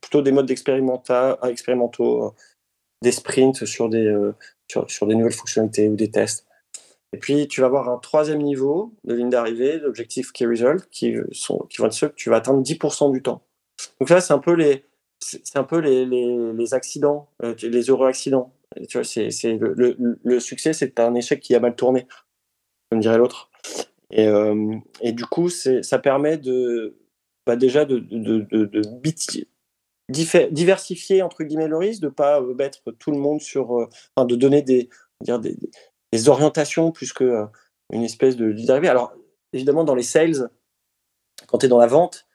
plutôt 0.00 0.22
des 0.22 0.32
modes 0.32 0.50
expérimentaux, 0.50 2.34
des 3.02 3.12
sprints 3.12 3.64
sur 3.64 3.88
des, 3.88 4.06
euh, 4.06 4.34
sur, 4.68 5.06
des 5.06 5.14
nouvelles 5.14 5.32
fonctionnalités 5.32 5.88
ou 5.88 5.96
des 5.96 6.10
tests. 6.10 6.46
Et 7.12 7.18
puis, 7.18 7.46
tu 7.46 7.60
vas 7.60 7.68
avoir 7.68 7.88
un 7.88 7.98
troisième 7.98 8.42
niveau 8.42 8.92
de 9.04 9.14
ligne 9.14 9.30
d'arrivée, 9.30 9.78
d'objectifs 9.78 10.32
key 10.32 10.46
result, 10.46 10.88
qui, 10.90 11.14
sont, 11.32 11.58
qui 11.70 11.78
vont 11.78 11.86
être 11.86 11.92
ceux 11.92 12.08
que 12.08 12.14
tu 12.14 12.28
vas 12.28 12.36
atteindre 12.36 12.62
10% 12.62 13.12
du 13.12 13.22
temps. 13.22 13.42
Donc 14.00 14.10
là, 14.10 14.20
c'est 14.20 14.32
un 14.32 14.38
peu 14.38 14.52
les, 14.52 14.84
c'est 15.20 15.56
un 15.56 15.64
peu 15.64 15.78
les, 15.78 16.06
les, 16.06 16.74
accidents, 16.74 17.28
euh, 17.42 17.54
les 17.62 17.90
heureux 17.90 18.08
accidents. 18.08 18.52
Tu 18.88 18.98
vois, 18.98 19.04
c'est, 19.04 19.28
le, 19.44 19.96
le, 20.22 20.40
succès, 20.40 20.72
c'est 20.72 20.98
un 20.98 21.14
échec 21.14 21.40
qui 21.40 21.54
a 21.54 21.60
mal 21.60 21.76
tourné, 21.76 22.06
comme 22.90 23.00
dirait 23.00 23.18
l'autre. 23.18 23.50
Et, 24.10 24.26
euh, 24.26 24.74
et, 25.00 25.12
du 25.12 25.24
coup, 25.24 25.48
ça 25.48 25.98
permet 25.98 26.36
de, 26.36 26.96
bah 27.46 27.56
déjà 27.56 27.84
de, 27.84 27.98
de, 27.98 28.40
de, 28.40 28.64
de 28.64 28.82
diversifier 30.08 31.22
entre 31.22 31.44
guillemets 31.44 31.68
le 31.68 31.76
risque, 31.76 32.02
de 32.02 32.08
pas 32.08 32.40
euh, 32.40 32.54
mettre 32.54 32.90
tout 32.92 33.10
le 33.10 33.18
monde 33.18 33.40
sur, 33.40 33.78
euh, 33.78 33.88
de 34.24 34.36
donner 34.36 34.62
des, 34.62 34.88
dire 35.22 35.38
des, 35.38 35.56
des, 36.12 36.28
orientations 36.28 36.92
plus 36.92 37.12
que 37.12 37.24
euh, 37.24 37.46
une 37.92 38.02
espèce 38.02 38.36
de 38.36 38.52
d'arrivée. 38.52 38.88
Alors 38.88 39.14
évidemment 39.52 39.84
dans 39.84 39.94
les 39.94 40.02
sales, 40.02 40.50
quand 41.46 41.58
tu 41.58 41.66
es 41.66 41.68
dans 41.68 41.78
la 41.78 41.86
vente, 41.86 42.26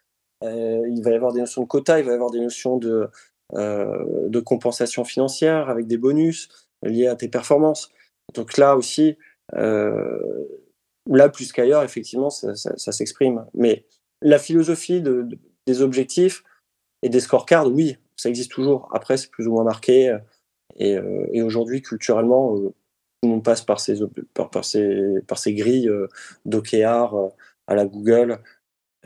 il 0.41 1.01
va 1.03 1.11
y 1.11 1.15
avoir 1.15 1.33
des 1.33 1.41
notions 1.41 1.63
de 1.63 1.67
quota, 1.67 1.99
il 1.99 2.05
va 2.05 2.11
y 2.11 2.15
avoir 2.15 2.31
des 2.31 2.39
notions 2.39 2.77
de, 2.77 3.09
de 3.53 4.39
compensation 4.39 5.03
financière 5.03 5.69
avec 5.69 5.85
des 5.85 5.97
bonus 5.97 6.47
liés 6.81 7.07
à 7.07 7.15
tes 7.17 7.27
performances. 7.27 7.91
Donc 8.35 8.57
là 8.57 8.77
aussi, 8.77 9.17
là 9.51 11.29
plus 11.33 11.51
qu'ailleurs, 11.51 11.83
effectivement, 11.83 12.29
ça, 12.29 12.53
s'exprime. 12.91 13.45
Mais 13.53 13.85
la 14.21 14.39
philosophie 14.39 15.01
de, 15.01 15.27
des 15.67 15.81
objectifs, 15.81 16.43
et 17.01 17.09
des 17.09 17.19
scorecards, 17.19 17.71
oui, 17.71 17.97
ça 18.15 18.29
existe 18.29 18.51
toujours. 18.51 18.89
Après, 18.93 19.17
c'est 19.17 19.31
plus 19.31 19.47
ou 19.47 19.51
moins 19.51 19.63
marqué. 19.63 20.17
Et, 20.77 20.97
euh, 20.97 21.25
aujourd'hui, 21.43 21.81
culturellement, 21.81 22.57
euh, 22.57 22.73
on 23.23 23.41
passe 23.41 23.61
par 23.61 23.79
ces, 23.79 23.99
par, 24.33 24.65
ces, 24.65 25.21
par 25.27 25.37
ces 25.37 25.53
grilles 25.53 25.89
euh, 25.89 26.07
d'OKR 26.45 27.13
euh, 27.13 27.29
à 27.67 27.75
la 27.75 27.85
Google. 27.85 28.39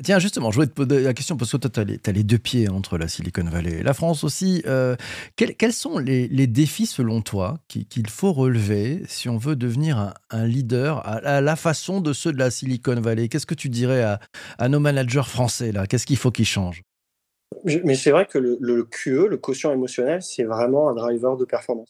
Tiens, 0.04 0.18
justement, 0.18 0.50
je 0.50 0.56
voulais 0.56 0.68
te 0.68 0.74
poser 0.74 1.04
la 1.04 1.14
question 1.14 1.38
parce 1.38 1.52
que 1.52 1.58
toi, 1.58 1.70
tu 1.70 1.80
as, 1.80 2.12
les 2.12 2.24
deux 2.24 2.40
pieds 2.40 2.68
entre 2.68 2.98
la 2.98 3.08
Silicon 3.08 3.44
Valley 3.44 3.74
et 3.74 3.84
la 3.84 3.94
France 3.94 4.24
aussi. 4.24 4.64
quels, 5.36 5.72
sont 5.72 6.00
les, 6.00 6.48
défis, 6.48 6.88
selon 6.88 7.22
toi, 7.22 7.60
qu'il 7.68 8.10
faut 8.10 8.34
relever 8.34 9.04
si 9.08 9.30
on 9.30 9.38
veut 9.38 9.56
devenir 9.56 10.16
un, 10.32 10.48
leader 10.48 11.08
à, 11.08 11.42
la 11.42 11.56
façon 11.56 12.02
de 12.02 12.12
ceux 12.12 12.34
de 12.34 12.40
la 12.40 12.50
Silicon 12.50 13.00
Valley? 13.00 13.30
Qu'est-ce 13.30 13.46
que 13.46 13.54
tu 13.54 13.70
dirais 13.70 14.02
à, 14.02 14.20
à 14.58 14.68
nos 14.68 14.80
managers 14.80 15.28
français 15.28 15.72
là? 15.72 15.86
Qu'est-ce 15.86 16.08
qu'il 16.08 16.18
faut 16.18 16.32
qu'ils 16.32 16.48
changent? 16.48 16.82
Mais 17.84 17.96
c'est 17.96 18.12
vrai 18.12 18.26
que 18.26 18.38
le, 18.38 18.84
QE, 18.84 19.28
le 19.28 19.38
quotient 19.38 19.72
émotionnel, 19.72 20.22
c'est 20.22 20.44
vraiment 20.44 20.90
un 20.90 20.94
driver 20.94 21.38
de 21.38 21.46
performance. 21.46 21.90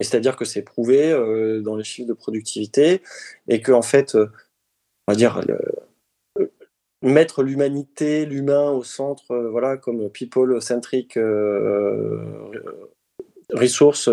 C'est-à-dire 0.00 0.36
que 0.36 0.44
c'est 0.44 0.62
prouvé 0.62 1.10
euh, 1.12 1.60
dans 1.60 1.76
les 1.76 1.84
chiffres 1.84 2.08
de 2.08 2.14
productivité 2.14 3.02
et 3.48 3.60
que 3.60 3.72
en 3.72 3.82
fait, 3.82 4.14
euh, 4.14 4.26
on 5.06 5.12
va 5.12 5.16
dire, 5.16 5.40
euh, 6.38 6.46
mettre 7.02 7.42
l'humanité, 7.42 8.26
l'humain 8.26 8.70
au 8.70 8.82
centre, 8.82 9.36
voilà, 9.36 9.76
comme 9.76 10.10
people-centric 10.10 11.18
resource, 13.52 14.08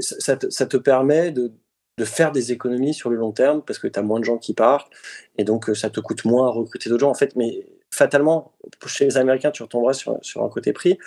ça 0.00 0.36
te, 0.36 0.76
permet 0.76 1.32
de, 1.32 1.52
de, 1.98 2.04
faire 2.04 2.30
des 2.30 2.52
économies 2.52 2.94
sur 2.94 3.08
le 3.08 3.16
long 3.16 3.32
terme 3.32 3.62
parce 3.62 3.78
que 3.78 3.88
tu 3.88 3.98
as 3.98 4.02
moins 4.02 4.20
de 4.20 4.24
gens 4.24 4.36
qui 4.36 4.52
partent 4.52 4.92
et 5.38 5.44
donc 5.44 5.74
ça 5.74 5.88
te 5.88 5.98
coûte 5.98 6.26
moins 6.26 6.46
à 6.46 6.50
recruter 6.50 6.90
d'autres 6.90 7.00
gens. 7.00 7.10
En 7.10 7.14
fait, 7.14 7.34
mais 7.36 7.66
fatalement, 8.00 8.52
chez 8.86 9.04
les 9.04 9.18
Américains, 9.18 9.50
tu 9.50 9.62
retomberas 9.62 9.92
sur, 9.92 10.18
sur 10.22 10.42
un 10.42 10.48
côté 10.48 10.72
prix. 10.72 10.98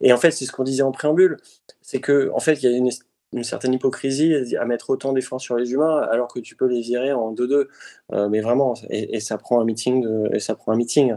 Et 0.00 0.12
en 0.12 0.16
fait, 0.16 0.32
c'est 0.32 0.44
ce 0.44 0.50
qu'on 0.50 0.64
disait 0.64 0.82
en 0.82 0.90
préambule, 0.90 1.36
c'est 1.80 2.00
que 2.00 2.30
en 2.34 2.40
fait, 2.40 2.54
il 2.54 2.70
y 2.70 2.74
a 2.74 2.76
une, 2.76 2.90
une, 3.32 3.44
certaine 3.44 3.72
hypocrisie 3.72 4.56
à 4.56 4.64
mettre 4.64 4.90
autant 4.90 5.12
d'efforts 5.12 5.40
sur 5.40 5.56
les 5.56 5.70
humains 5.72 5.98
alors 6.10 6.26
que 6.26 6.40
tu 6.40 6.56
peux 6.56 6.66
les 6.66 6.80
virer 6.80 7.12
en 7.12 7.32
2-2. 7.32 7.68
Euh, 8.12 8.28
mais 8.28 8.40
vraiment, 8.40 8.74
et, 8.90 9.20
ça 9.20 9.38
prend 9.38 9.60
un 9.60 9.64
meeting, 9.64 10.04
et 10.32 10.40
ça 10.40 10.56
prend 10.56 10.72
un 10.72 10.76
meeting 10.76 11.14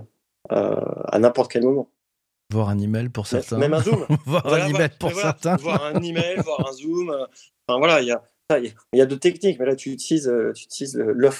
euh, 0.52 0.76
à 1.08 1.18
n'importe 1.18 1.52
quel 1.52 1.64
moment. 1.64 1.90
Voir 2.52 2.70
un 2.70 2.78
email 2.78 3.10
pour 3.10 3.26
certains. 3.26 3.58
Même 3.58 3.74
un 3.74 3.82
zoom. 3.82 4.06
voir 4.28 4.46
un 4.54 4.68
email 4.68 4.90
pour 5.00 5.12
certains. 5.12 5.56
Voir 5.56 5.84
un 5.86 6.02
email, 6.04 6.38
voir 6.46 6.70
un 6.70 6.74
zoom. 6.74 7.10
Enfin 7.68 7.80
voilà, 7.80 8.02
il 8.02 8.08
y 8.10 8.12
a, 8.12 8.22
il 8.52 8.74
y 8.94 9.02
a 9.02 9.08
d'autres 9.08 9.22
techniques, 9.22 9.58
mais 9.60 9.66
là, 9.66 9.76
tu 9.76 9.92
utilises, 9.92 10.28
euh, 10.28 10.54
tu 10.54 10.66
utilises 10.66 10.96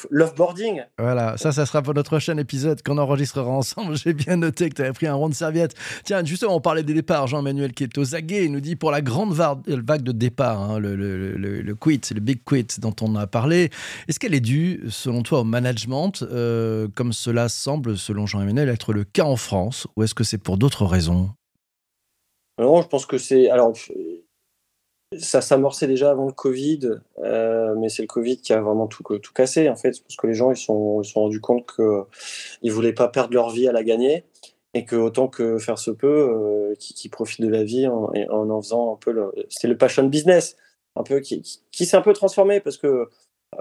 l'offboarding. 0.10 0.82
Voilà, 0.98 1.38
ça, 1.38 1.52
ça 1.52 1.68
sera 1.68 1.84
pour 1.84 1.94
notre 1.94 2.10
prochain 2.10 2.36
épisode 2.38 2.82
qu'on 2.82 2.98
enregistrera 2.98 3.48
ensemble. 3.48 3.96
J'ai 4.04 4.14
bien 4.14 4.38
noté 4.38 4.70
que 4.70 4.76
tu 4.76 4.82
avais 4.82 4.92
pris 4.92 5.06
un 5.06 5.14
rond 5.14 5.30
de 5.30 5.36
serviette. 5.36 5.76
Tiens, 6.04 6.26
justement, 6.26 6.56
on 6.56 6.62
parlait 6.62 6.82
des 6.82 6.96
départs. 6.96 7.28
Jean-Emmanuel 7.28 7.74
qui 7.74 7.84
est 7.84 7.98
aux 8.00 8.16
aguets, 8.16 8.46
il 8.46 8.52
nous 8.52 8.60
dit 8.60 8.76
pour 8.76 8.90
la 8.90 9.02
grande 9.02 9.34
vague 9.34 10.02
de 10.02 10.12
départ, 10.12 10.60
hein, 10.60 10.80
le, 10.80 10.96
le, 10.96 11.38
le, 11.38 11.62
le, 11.62 11.76
quit, 11.76 12.02
le 12.14 12.22
big 12.22 12.44
quit 12.44 12.68
dont 12.80 12.96
on 13.02 13.16
a 13.16 13.28
parlé, 13.28 13.70
est-ce 14.08 14.20
qu'elle 14.20 14.34
est 14.34 14.40
due, 14.40 14.84
selon 14.90 15.22
toi, 15.22 15.42
au 15.42 15.44
management, 15.44 16.24
euh, 16.24 16.88
comme 16.96 17.14
cela 17.14 17.50
semble, 17.50 17.98
selon 17.98 18.26
Jean-Emmanuel, 18.26 18.70
être 18.70 18.94
le 18.94 19.04
cas 19.04 19.26
en 19.26 19.36
France, 19.36 19.86
ou 19.96 20.02
est-ce 20.02 20.16
que 20.16 20.24
c'est 20.24 20.40
pour 20.40 20.58
d'autres 20.58 20.86
raisons? 20.86 21.30
Non, 22.60 22.82
je 22.82 22.88
pense 22.88 23.06
que 23.06 23.18
c'est. 23.20 23.50
Alors, 23.50 23.74
ça 25.20 25.42
s'amorçait 25.42 25.88
déjà 25.88 26.12
avant 26.12 26.26
le 26.26 26.32
Covid, 26.32 27.00
euh, 27.20 27.76
mais 27.78 27.90
c'est 27.90 28.02
le 28.02 28.08
Covid 28.08 28.38
qui 28.38 28.54
a 28.54 28.62
vraiment 28.62 28.88
tout, 28.88 29.04
cassé, 29.34 29.70
en 29.70 29.76
fait, 29.76 30.02
parce 30.02 30.16
que 30.16 30.28
les 30.28 30.34
gens 30.34 30.52
ils 30.52 30.58
sont, 30.58 31.02
ils 31.02 31.08
sont 31.08 31.22
rendus 31.22 31.42
compte 31.42 31.66
qu'ils 31.76 31.84
ne 32.64 32.72
voulaient 32.72 32.94
pas 32.94 33.08
perdre 33.08 33.34
leur 33.34 33.50
vie 33.52 33.68
à 33.68 33.72
la 33.72 33.84
gagner, 33.84 34.26
et 34.74 34.84
que 34.86 34.96
autant 34.96 35.28
que 35.28 35.58
faire 35.58 35.80
se 35.80 35.92
peut, 35.92 36.08
euh, 36.08 36.76
qui, 36.80 37.08
profitent 37.10 37.46
de 37.46 37.50
la 37.50 37.64
vie 37.64 37.88
en, 37.88 38.12
en, 38.30 38.62
faisant 38.62 38.94
un 38.94 38.98
peu 38.98 39.12
le. 39.12 39.32
C'était 39.50 39.68
le 39.70 39.78
passion 39.78 40.04
business, 40.04 40.58
un 40.96 41.04
peu 41.04 41.20
qui, 41.20 41.42
qui, 41.72 41.86
s'est 41.86 41.98
un 41.98 42.02
peu 42.02 42.14
transformé, 42.14 42.60
parce 42.60 42.78
que 42.78 43.08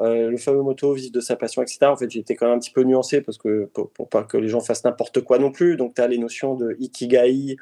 euh, 0.01 0.31
le 0.31 0.37
fameux 0.39 0.63
moto, 0.63 0.93
vivre 0.95 1.13
de 1.13 1.21
sa 1.21 1.37
passion, 1.37 1.63
etc. 1.63 1.79
En 1.87 1.97
fait, 1.97 2.11
j'étais 2.11 2.35
quand 2.35 2.47
même 2.47 2.57
un 2.57 2.59
petit 2.59 2.73
peu 2.73 2.83
nuancé, 2.83 3.21
parce 3.21 3.39
que 3.39 3.67
pour, 3.67 3.91
pour 3.91 4.09
pas 4.09 4.25
que 4.25 4.37
les 4.37 4.49
gens 4.49 4.61
fassent 4.61 4.85
n'importe 4.85 5.21
quoi 5.21 5.39
non 5.39 5.53
plus, 5.53 5.77
donc 5.77 5.95
tu 5.95 6.03
as 6.03 6.09
les 6.09 6.19
notions 6.19 6.55
de 6.55 6.75
ikigai, 6.81 7.57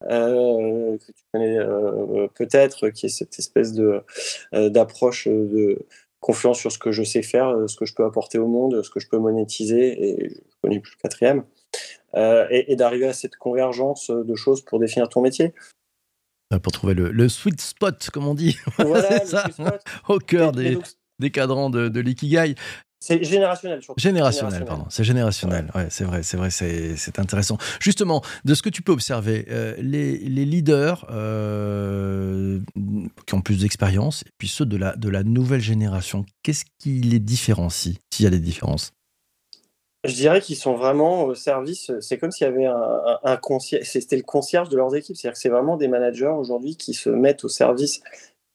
que 0.00 1.12
tu 1.12 1.24
connais 1.32 1.58
euh, 1.58 2.28
peut-être, 2.34 2.90
qui 2.90 3.06
est 3.06 3.10
cette 3.10 3.38
espèce 3.38 3.72
de 3.72 4.02
euh, 4.54 4.68
d'approche 4.68 5.28
de 5.28 5.86
confiance 6.20 6.58
sur 6.58 6.72
ce 6.72 6.78
que 6.78 6.92
je 6.92 7.02
sais 7.02 7.22
faire, 7.22 7.54
ce 7.68 7.76
que 7.76 7.84
je 7.84 7.94
peux 7.94 8.04
apporter 8.04 8.38
au 8.38 8.48
monde, 8.48 8.82
ce 8.82 8.90
que 8.90 9.00
je 9.00 9.08
peux 9.08 9.18
monétiser, 9.18 10.08
et 10.08 10.30
je 10.30 10.56
connais 10.62 10.80
plus 10.80 10.92
le 10.96 11.00
quatrième, 11.00 11.44
et, 12.50 12.74
d'arriver 12.74 13.06
à 13.06 13.12
cette 13.12 13.36
convergence 13.36 14.10
de 14.10 14.34
choses 14.34 14.62
pour 14.62 14.80
définir 14.80 15.08
ton 15.08 15.20
métier. 15.20 15.54
Pour 16.60 16.72
trouver 16.72 16.94
le, 16.94 17.28
sweet 17.28 17.60
spot, 17.60 18.10
comme 18.10 18.26
on 18.26 18.34
dit. 18.34 18.56
Voilà, 18.78 19.24
ça, 19.26 19.48
au 20.08 20.18
cœur 20.18 20.50
des, 20.50 20.76
des 21.20 21.30
cadrans 21.30 21.70
de, 21.70 21.88
de 21.88 22.00
l'ikigai. 22.00 22.56
C'est 23.00 23.22
générationnel, 23.22 23.80
Générationnel, 23.96 24.64
pardon. 24.64 24.84
C'est 24.90 25.04
générationnel. 25.04 25.70
Ouais, 25.74 25.86
c'est 25.88 26.04
vrai, 26.04 26.24
c'est 26.24 26.36
vrai, 26.36 26.50
c'est 26.50 27.18
intéressant. 27.18 27.56
Justement, 27.80 28.22
de 28.44 28.54
ce 28.54 28.62
que 28.62 28.68
tu 28.68 28.82
peux 28.82 28.90
observer, 28.90 29.46
euh, 29.50 29.74
les, 29.78 30.18
les, 30.18 30.44
leaders 30.44 31.06
euh, 31.10 32.58
qui 33.24 33.34
ont 33.34 33.40
plus 33.40 33.60
d'expérience 33.60 34.22
et 34.22 34.30
puis 34.36 34.48
ceux 34.48 34.66
de 34.66 34.76
la, 34.76 34.96
de 34.96 35.08
la 35.08 35.22
nouvelle 35.22 35.60
génération, 35.60 36.26
qu'est-ce 36.42 36.64
qui 36.78 37.00
les 37.00 37.20
différencie, 37.20 37.98
s'il 38.12 38.24
y 38.24 38.26
a 38.26 38.30
des 38.30 38.40
différences? 38.40 38.90
Je 40.04 40.14
dirais 40.14 40.40
qu'ils 40.40 40.56
sont 40.56 40.74
vraiment 40.74 41.24
au 41.24 41.34
service. 41.34 41.92
C'est 42.00 42.18
comme 42.18 42.32
s'il 42.32 42.46
y 42.46 42.50
avait 42.50 42.66
un, 42.66 43.18
un 43.22 43.36
concierge. 43.36 43.84
C'était 43.84 44.16
le 44.16 44.22
concierge 44.22 44.68
de 44.68 44.76
leurs 44.76 44.94
équipes. 44.94 45.16
C'est-à-dire 45.16 45.34
que 45.34 45.40
c'est 45.40 45.48
vraiment 45.48 45.76
des 45.76 45.88
managers 45.88 46.26
aujourd'hui 46.26 46.76
qui 46.76 46.94
se 46.94 47.10
mettent 47.10 47.44
au 47.44 47.48
service 47.48 48.00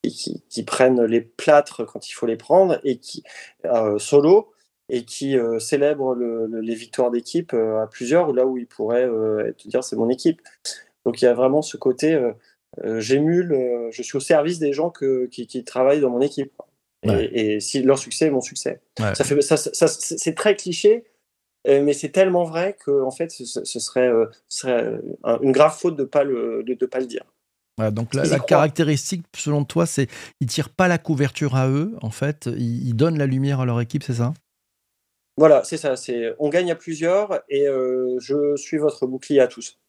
qui, 0.10 0.64
prennent 0.64 1.04
les 1.04 1.22
plâtres 1.22 1.86
quand 1.86 2.10
il 2.10 2.14
faut 2.14 2.26
les 2.26 2.36
prendre 2.36 2.80
et 2.84 2.98
qui 2.98 3.24
euh, 3.66 3.98
solo 4.00 4.52
et 4.90 5.06
qui 5.06 5.38
euh, 5.38 5.60
célèbrent 5.60 6.16
les 6.16 6.76
victoires 6.76 7.10
d'équipe 7.10 7.54
euh, 7.54 7.82
à 7.82 7.88
plusieurs 7.88 8.34
là 8.34 8.46
où 8.46 8.58
ils 8.58 8.68
pourraient 8.68 9.08
te 9.58 9.68
dire 9.68 9.84
c'est 9.84 9.96
mon 9.96 10.10
équipe. 10.10 10.42
Donc 11.06 11.22
il 11.22 11.26
y 11.26 11.28
a 11.28 11.34
vraiment 11.34 11.62
ce 11.62 11.78
côté 11.78 12.20
j'émule, 12.98 13.90
je 13.92 14.02
suis 14.02 14.18
au 14.18 14.22
service 14.22 14.60
des 14.60 14.74
gens 14.74 14.90
que, 14.90 15.28
qui, 15.28 15.64
travaillent 15.64 16.02
dans 16.02 16.10
mon 16.10 16.22
équipe. 16.22 16.52
Et, 17.06 17.60
si 17.60 17.84
leur 17.84 18.00
succès 18.00 18.28
est 18.28 18.32
mon 18.32 18.42
succès. 18.42 18.80
Ça 18.98 19.24
fait, 19.24 19.42
ça, 19.42 19.58
c'est 19.58 20.34
très 20.34 20.56
cliché, 20.56 21.04
mais 21.68 21.94
c'est 21.94 22.10
tellement 22.10 22.46
vrai 22.46 22.76
que 22.80 23.04
en 23.04 23.12
fait, 23.12 23.32
ce, 23.32 23.80
serait, 23.80 24.10
serait 24.48 25.00
une 25.42 25.52
grave 25.52 25.78
faute 25.78 25.98
de 25.98 26.06
pas 26.06 26.24
le 26.24 26.64
de, 26.64 26.86
pas 26.86 27.00
le 27.00 27.06
dire. 27.06 27.26
Donc 27.92 28.14
la, 28.14 28.40
caractéristique, 28.40 29.26
selon 29.36 29.66
toi, 29.66 29.86
c'est 29.86 30.08
ils 30.40 30.48
tirent 30.48 30.70
pas 30.70 30.88
la 30.88 30.98
couverture 30.98 31.56
à 31.56 31.68
eux, 31.68 31.96
en 32.02 32.12
fait, 32.12 32.50
ils, 32.58 32.94
donnent 32.94 33.18
la 33.18 33.26
lumière 33.26 33.60
à 33.60 33.66
leur 33.66 33.82
équipe, 33.82 34.04
c'est 34.04 34.14
ça? 34.14 34.34
Voilà, 35.38 35.64
c'est 35.64 35.78
ça. 35.78 35.96
C'est 35.96 36.36
on 36.38 36.50
gagne 36.50 36.72
à 36.72 36.76
plusieurs 36.76 37.42
et 37.50 37.66
je 38.20 38.56
suis 38.56 38.78
votre 38.78 39.08
bouclier 39.08 39.40
à 39.40 39.48
tous. 39.48 39.80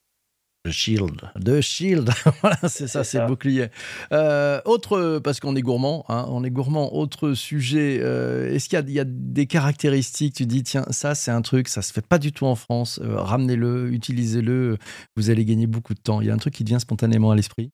The 0.65 0.71
Shield, 0.71 1.21
The 1.39 1.61
Shield, 1.61 2.09
voilà, 2.41 2.57
c'est 2.67 2.87
ça, 2.87 3.03
c'est 3.03 3.23
bouclier. 3.27 3.67
Euh, 4.11 4.59
autre, 4.65 5.19
parce 5.19 5.39
qu'on 5.39 5.55
est 5.55 5.61
gourmand, 5.61 6.05
hein, 6.09 6.25
on 6.29 6.43
est 6.43 6.49
gourmand. 6.49 6.95
Autre 6.95 7.33
sujet, 7.33 7.99
euh, 8.01 8.51
est-ce 8.51 8.67
qu'il 8.67 8.89
y, 8.89 8.99
a 8.99 9.03
des 9.05 9.45
caractéristiques 9.45 10.33
Tu 10.33 10.47
dis, 10.47 10.63
tiens, 10.63 10.83
ça 10.89 11.13
c'est 11.13 11.29
un 11.29 11.43
truc, 11.43 11.67
ça 11.67 11.83
se 11.83 11.93
fait 11.93 12.05
pas 12.05 12.17
du 12.17 12.31
tout 12.31 12.47
en 12.47 12.55
France. 12.55 12.99
Euh, 13.03 13.15
ramenez-le, 13.15 13.91
utilisez-le, 13.91 14.79
vous 15.15 15.29
allez 15.29 15.45
gagner 15.45 15.67
beaucoup 15.67 15.93
de 15.93 15.99
temps. 15.99 16.19
Il 16.19 16.27
y 16.27 16.31
a 16.31 16.33
un 16.33 16.37
truc 16.37 16.55
qui 16.55 16.63
vient 16.63 16.79
spontanément 16.79 17.29
à 17.29 17.35
l'esprit? 17.35 17.69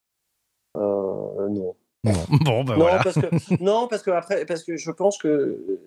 Non. 0.76 1.76
Non. 2.04 2.14
Bon, 2.44 2.64
ben 2.64 2.76
voilà. 2.76 3.00
parce 3.04 3.16
que, 3.16 3.64
non, 3.64 3.88
parce 3.88 4.02
que 4.02 4.12
après, 4.12 4.46
parce 4.46 4.64
que 4.64 4.76
je 4.76 4.90
pense 4.90 5.18
que 5.18 5.80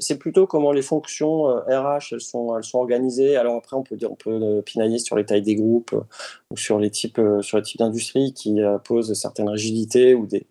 c'est 0.00 0.18
plutôt 0.18 0.46
comment 0.46 0.72
les 0.72 0.82
fonctions 0.82 1.44
RH 1.44 1.68
euh, 1.68 1.98
elles 2.12 2.20
sont, 2.20 2.56
elles 2.56 2.64
sont 2.64 2.78
organisées. 2.78 3.36
Alors 3.36 3.56
après, 3.56 3.76
on 3.76 3.82
peut 3.82 3.96
dire, 3.96 4.10
on 4.10 4.16
peut 4.16 4.30
euh, 4.30 4.62
pinailler 4.62 4.98
sur 4.98 5.16
les 5.16 5.24
tailles 5.24 5.42
des 5.42 5.56
groupes 5.56 5.92
euh, 5.92 6.02
ou 6.50 6.56
sur 6.56 6.78
les 6.78 6.90
types, 6.90 7.20
types 7.64 7.78
d'industrie 7.78 8.32
qui 8.32 8.60
posent 8.84 9.12
certaines 9.14 9.48
rigidités 9.48 10.14
ou 10.14 10.26
des, 10.26 10.46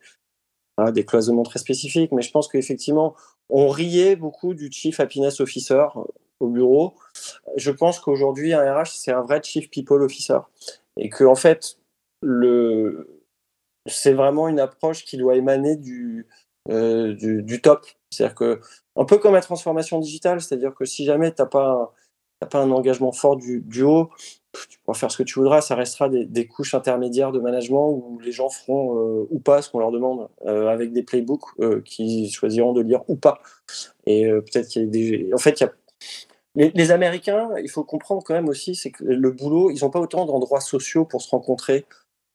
des 0.91 1.05
cloisonnements 1.05 1.43
très 1.43 1.59
spécifiques. 1.59 2.11
Mais 2.11 2.21
je 2.21 2.31
pense 2.31 2.47
qu'effectivement, 2.47 3.15
on 3.49 3.67
riait 3.67 4.15
beaucoup 4.15 4.53
du 4.53 4.71
chief 4.71 4.99
happiness 4.99 5.39
officer 5.39 5.85
au 6.39 6.49
bureau. 6.49 6.93
Je 7.55 7.71
pense 7.71 7.99
qu'aujourd'hui, 7.99 8.53
un 8.53 8.73
RH, 8.73 8.91
c'est 8.93 9.11
un 9.11 9.21
vrai 9.21 9.41
chief 9.43 9.69
people 9.69 10.01
officer 10.01 10.39
et 10.97 11.09
que 11.09 11.23
en 11.23 11.35
fait, 11.35 11.77
le 12.21 13.21
c'est 13.85 14.13
vraiment 14.13 14.47
une 14.47 14.59
approche 14.59 15.03
qui 15.03 15.17
doit 15.17 15.35
émaner 15.35 15.75
du, 15.75 16.25
du, 16.69 17.61
top. 17.61 17.85
C'est-à-dire 18.13 18.36
que 18.36 18.62
un 18.96 19.05
peu 19.05 19.17
comme 19.17 19.34
la 19.34 19.41
transformation 19.41 20.00
digitale, 20.00 20.41
c'est-à-dire 20.41 20.74
que 20.74 20.86
si 20.86 21.05
jamais 21.05 21.34
tu 21.34 21.41
n'as 21.41 21.48
pas, 21.48 21.93
pas 22.50 22.60
un 22.60 22.72
engagement 22.72 23.12
fort 23.12 23.38
du, 23.38 23.84
haut, 23.84 24.10
tu 24.70 24.79
pourras 24.79 24.98
faire 24.98 25.12
ce 25.12 25.17
que 25.17 25.24
tu 25.24 25.39
voudras, 25.39 25.62
ça 25.62 25.75
restera 25.75 26.10
des, 26.10 26.48
couches 26.48 26.74
intermédiaires 26.74 27.32
de 27.32 27.39
management 27.39 27.89
où 27.89 28.20
les 28.20 28.32
gens 28.32 28.50
feront 28.50 28.98
euh, 28.98 29.27
ou 29.29 29.39
pas 29.39 29.62
ce 29.62 29.70
qu'on 29.70 29.79
leur 29.79 29.91
demande, 29.91 30.29
euh, 30.46 30.67
avec 30.67 30.93
des 30.93 31.03
playbooks 31.03 31.60
euh, 31.60 31.82
qu'ils 31.82 32.32
choisiront 32.32 32.74
de 32.74 32.82
lire 32.82 33.01
ou 33.08 33.15
pas. 33.15 33.41
Et 34.05 34.27
peut-être 34.27 34.67
qu'il 34.67 34.84
y 34.84 34.86
a 34.86 34.88
des. 34.88 35.29
En 35.34 35.38
fait, 35.38 35.60
il 35.60 35.63
y 35.63 35.67
a... 35.67 35.74
Les, 36.55 36.70
les, 36.75 36.91
Américains, 36.91 37.50
il 37.63 37.70
faut 37.70 37.84
comprendre 37.84 38.22
quand 38.24 38.36
même 38.36 38.48
aussi, 38.48 38.75
c'est 38.75 38.91
que 38.91 39.03
le 39.03 39.32
boulot, 39.32 39.72
ils 39.72 39.82
n'ont 39.82 39.89
pas 39.89 40.00
autant 40.00 40.25
d'endroits 40.25 40.62
sociaux 40.62 41.03
pour 41.03 41.20
se 41.24 41.32
rencontrer 41.32 41.86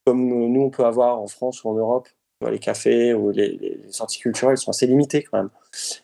comme 0.09 0.27
nous 0.27 0.63
on 0.63 0.71
peut 0.71 0.87
avoir 0.87 1.21
en 1.21 1.27
France 1.27 1.63
ou 1.65 1.69
en 1.69 1.75
Europe 1.75 2.09
les 2.47 2.59
cafés 2.59 3.15
ou 3.15 3.31
les, 3.31 3.57
les, 3.57 3.81
culturelles 4.21 4.59
sont 4.59 4.71
assez 4.71 4.87
limitées 4.87 5.25
quand 5.25 5.39
même. 5.39 5.51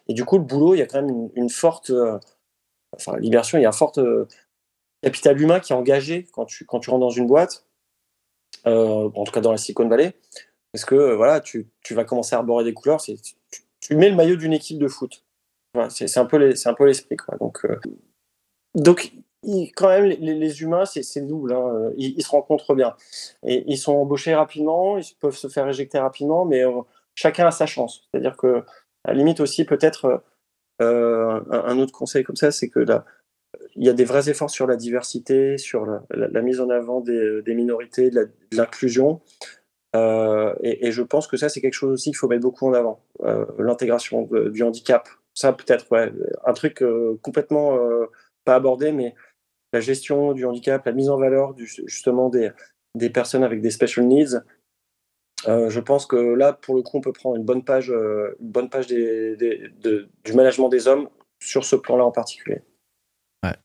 Et 0.08 0.14
du 0.14 0.24
coup, 0.24 0.38
le 0.38 0.44
boulot, 0.44 0.74
il 0.74 0.78
y 0.78 0.82
a 0.82 0.86
quand 0.86 1.02
même 1.02 1.30
une, 1.34 1.50
forte, 1.50 1.90
euh, 1.90 2.18
enfin, 2.92 3.16
l'immersion, 3.18 3.58
il 3.58 3.62
y 3.62 3.64
a 3.64 3.68
un 3.68 3.72
fort 3.72 3.92
euh, 3.98 4.26
capital 5.02 5.40
humain 5.40 5.60
qui 5.60 5.72
est 5.72 5.76
engagé 5.76 6.26
quand 6.32 6.44
tu, 6.46 6.66
rentres 6.68 6.98
dans 6.98 7.10
une 7.10 7.26
boîte, 7.26 7.66
euh, 8.66 9.10
en 9.14 9.24
tout 9.24 9.32
cas 9.32 9.40
dans 9.40 9.52
la 9.52 9.58
Silicon 9.58 9.88
Valley, 9.88 10.14
parce 10.72 10.84
que 10.84 11.14
voilà, 11.14 11.40
tu, 11.40 11.68
vas 11.90 12.04
commencer 12.04 12.34
à 12.34 12.38
arborer 12.38 12.64
des 12.64 12.74
couleurs, 12.74 13.00
tu, 13.00 13.14
tu, 13.80 13.96
mets 13.96 14.10
le 14.10 14.16
maillot 14.16 14.36
d'une 14.36 14.52
équipe 14.52 14.78
de 14.78 14.88
foot. 14.88 15.24
C'est 15.88 16.16
un 16.18 16.24
peu 16.24 16.36
l'esprit. 16.38 17.16
donc, 17.38 17.66
donc 18.74 19.12
quand 19.76 19.88
même, 19.88 20.04
les, 20.04 20.62
humains, 20.62 20.84
c'est 20.84 21.26
double. 21.26 21.52
Hein. 21.52 21.90
Ils, 21.96 22.22
se 22.22 22.30
rencontrent 22.30 22.74
bien. 22.74 22.94
Et 23.44 23.64
ils 23.66 23.78
sont 23.78 23.94
embauchés 23.94 24.34
rapidement, 24.34 24.98
ils 24.98 25.04
peuvent 25.20 25.36
se 25.36 25.48
faire 25.48 25.68
éjecter 25.68 25.98
rapidement, 25.98 26.44
mais 26.44 26.64
euh, 26.64 26.80
chacun 27.14 27.46
a 27.46 27.50
sa 27.50 27.66
chance. 27.66 28.08
C'est-à-dire 28.10 28.36
que, 28.36 28.62
à 29.04 29.12
la 29.12 29.14
limite 29.14 29.40
aussi, 29.40 29.64
peut-être, 29.64 30.22
euh, 30.82 31.40
un, 31.50 31.78
autre 31.78 31.92
conseil 31.92 32.24
comme 32.24 32.36
ça, 32.36 32.50
c'est 32.50 32.68
que 32.68 32.80
là, 32.80 33.04
il 33.76 33.84
y 33.84 33.88
a 33.88 33.92
des 33.92 34.04
vrais 34.04 34.28
efforts 34.28 34.50
sur 34.50 34.66
la 34.66 34.76
diversité, 34.76 35.58
sur 35.58 35.86
la, 36.10 36.42
mise 36.42 36.60
en 36.60 36.70
avant 36.70 37.00
des, 37.00 37.42
minorités, 37.48 38.10
de 38.10 38.30
l'inclusion. 38.52 39.20
Euh, 39.94 40.54
et, 40.62 40.90
je 40.90 41.02
pense 41.02 41.26
que 41.26 41.36
ça, 41.36 41.48
c'est 41.48 41.60
quelque 41.60 41.74
chose 41.74 41.92
aussi 41.92 42.10
qu'il 42.10 42.16
faut 42.16 42.28
mettre 42.28 42.42
beaucoup 42.42 42.66
en 42.66 42.72
avant. 42.72 43.00
L'intégration 43.58 44.28
du 44.50 44.62
handicap. 44.62 45.08
Ça, 45.34 45.52
peut-être, 45.52 45.90
ouais, 45.90 46.12
un 46.44 46.52
truc 46.52 46.84
complètement 47.22 47.78
pas 48.44 48.54
abordé, 48.54 48.92
mais 48.92 49.14
la 49.74 49.80
gestion 49.80 50.32
du 50.32 50.46
handicap, 50.46 50.86
la 50.86 50.92
mise 50.92 51.10
en 51.10 51.18
valeur 51.18 51.54
justement 51.58 52.30
des, 52.30 53.10
personnes 53.10 53.44
avec 53.44 53.60
des 53.60 53.70
special 53.70 54.06
needs. 54.06 54.40
Euh, 55.46 55.68
je 55.68 55.80
pense 55.80 56.06
que 56.06 56.16
là, 56.16 56.54
pour 56.54 56.74
le 56.74 56.82
coup, 56.82 56.96
on 56.96 57.00
peut 57.02 57.12
prendre 57.12 57.36
une 57.36 57.44
bonne 57.44 57.64
page, 57.64 57.90
euh, 57.90 58.34
une 58.40 58.50
bonne 58.50 58.70
page 58.70 58.86
du 58.86 60.32
management 60.32 60.68
des 60.70 60.88
hommes 60.88 61.08
sur 61.38 61.64
ce 61.64 61.76
plan-là 61.76 62.04
en 62.04 62.12
particulier 62.12 62.62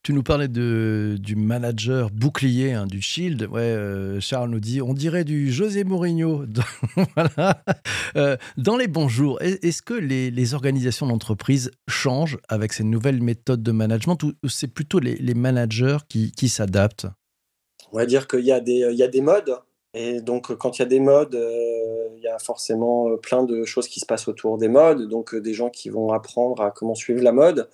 tu 0.03 0.13
nous 0.13 0.23
parlais 0.23 0.47
de, 0.47 1.17
du 1.19 1.35
manager 1.35 2.09
bouclier 2.09 2.73
hein, 2.73 2.85
du 2.87 3.01
Shield. 3.01 3.47
Ouais, 3.51 3.61
euh, 3.61 4.19
Charles 4.19 4.49
nous 4.49 4.59
dit 4.59 4.81
on 4.81 4.93
dirait 4.93 5.23
du 5.23 5.51
José 5.51 5.83
Mourinho. 5.83 6.45
voilà. 7.15 7.63
Euh, 8.15 8.37
dans 8.57 8.77
les 8.77 8.87
bons 8.87 9.07
jours, 9.07 9.41
est-ce 9.41 9.81
que 9.81 9.93
les, 9.93 10.53
organisations 10.53 11.05
d'entreprise 11.05 11.71
changent 11.87 12.39
avec 12.47 12.73
ces 12.73 12.83
nouvelles 12.83 13.21
méthodes 13.21 13.61
de 13.61 13.71
management 13.71 14.17
ou 14.23 14.33
c'est 14.47 14.67
plutôt 14.67 14.99
les, 14.99 15.33
managers 15.33 15.97
qui, 16.07 16.31
qui 16.31 16.49
s'adaptent? 16.49 17.07
On 17.91 17.97
va 17.97 18.05
dire 18.05 18.27
qu'il 18.27 18.45
y, 18.45 18.51
a 18.51 18.59
des, 18.59 18.87
il 18.91 18.97
y 18.97 19.03
a 19.03 19.07
des 19.07 19.21
modes 19.21 19.55
et 19.95 20.21
donc, 20.21 20.55
quand 20.55 20.77
il 20.77 20.81
y 20.83 20.85
a 20.85 20.87
des 20.87 20.99
modes, 20.99 21.33
euh, 21.33 22.09
il 22.15 22.21
y 22.21 22.27
a 22.27 22.37
forcément 22.37 23.09
euh, 23.09 23.17
plein 23.17 23.43
de 23.43 23.63
choses 23.65 23.87
qui 23.87 23.99
se 23.99 24.05
passent 24.05 24.27
autour 24.27 24.59
des 24.59 24.67
modes. 24.67 25.07
Donc, 25.09 25.33
euh, 25.33 25.41
des 25.41 25.55
gens 25.55 25.69
qui 25.69 25.89
vont 25.89 26.11
apprendre 26.11 26.61
à 26.61 26.69
comment 26.69 26.93
suivre 26.93 27.23
la 27.23 27.31
mode, 27.31 27.69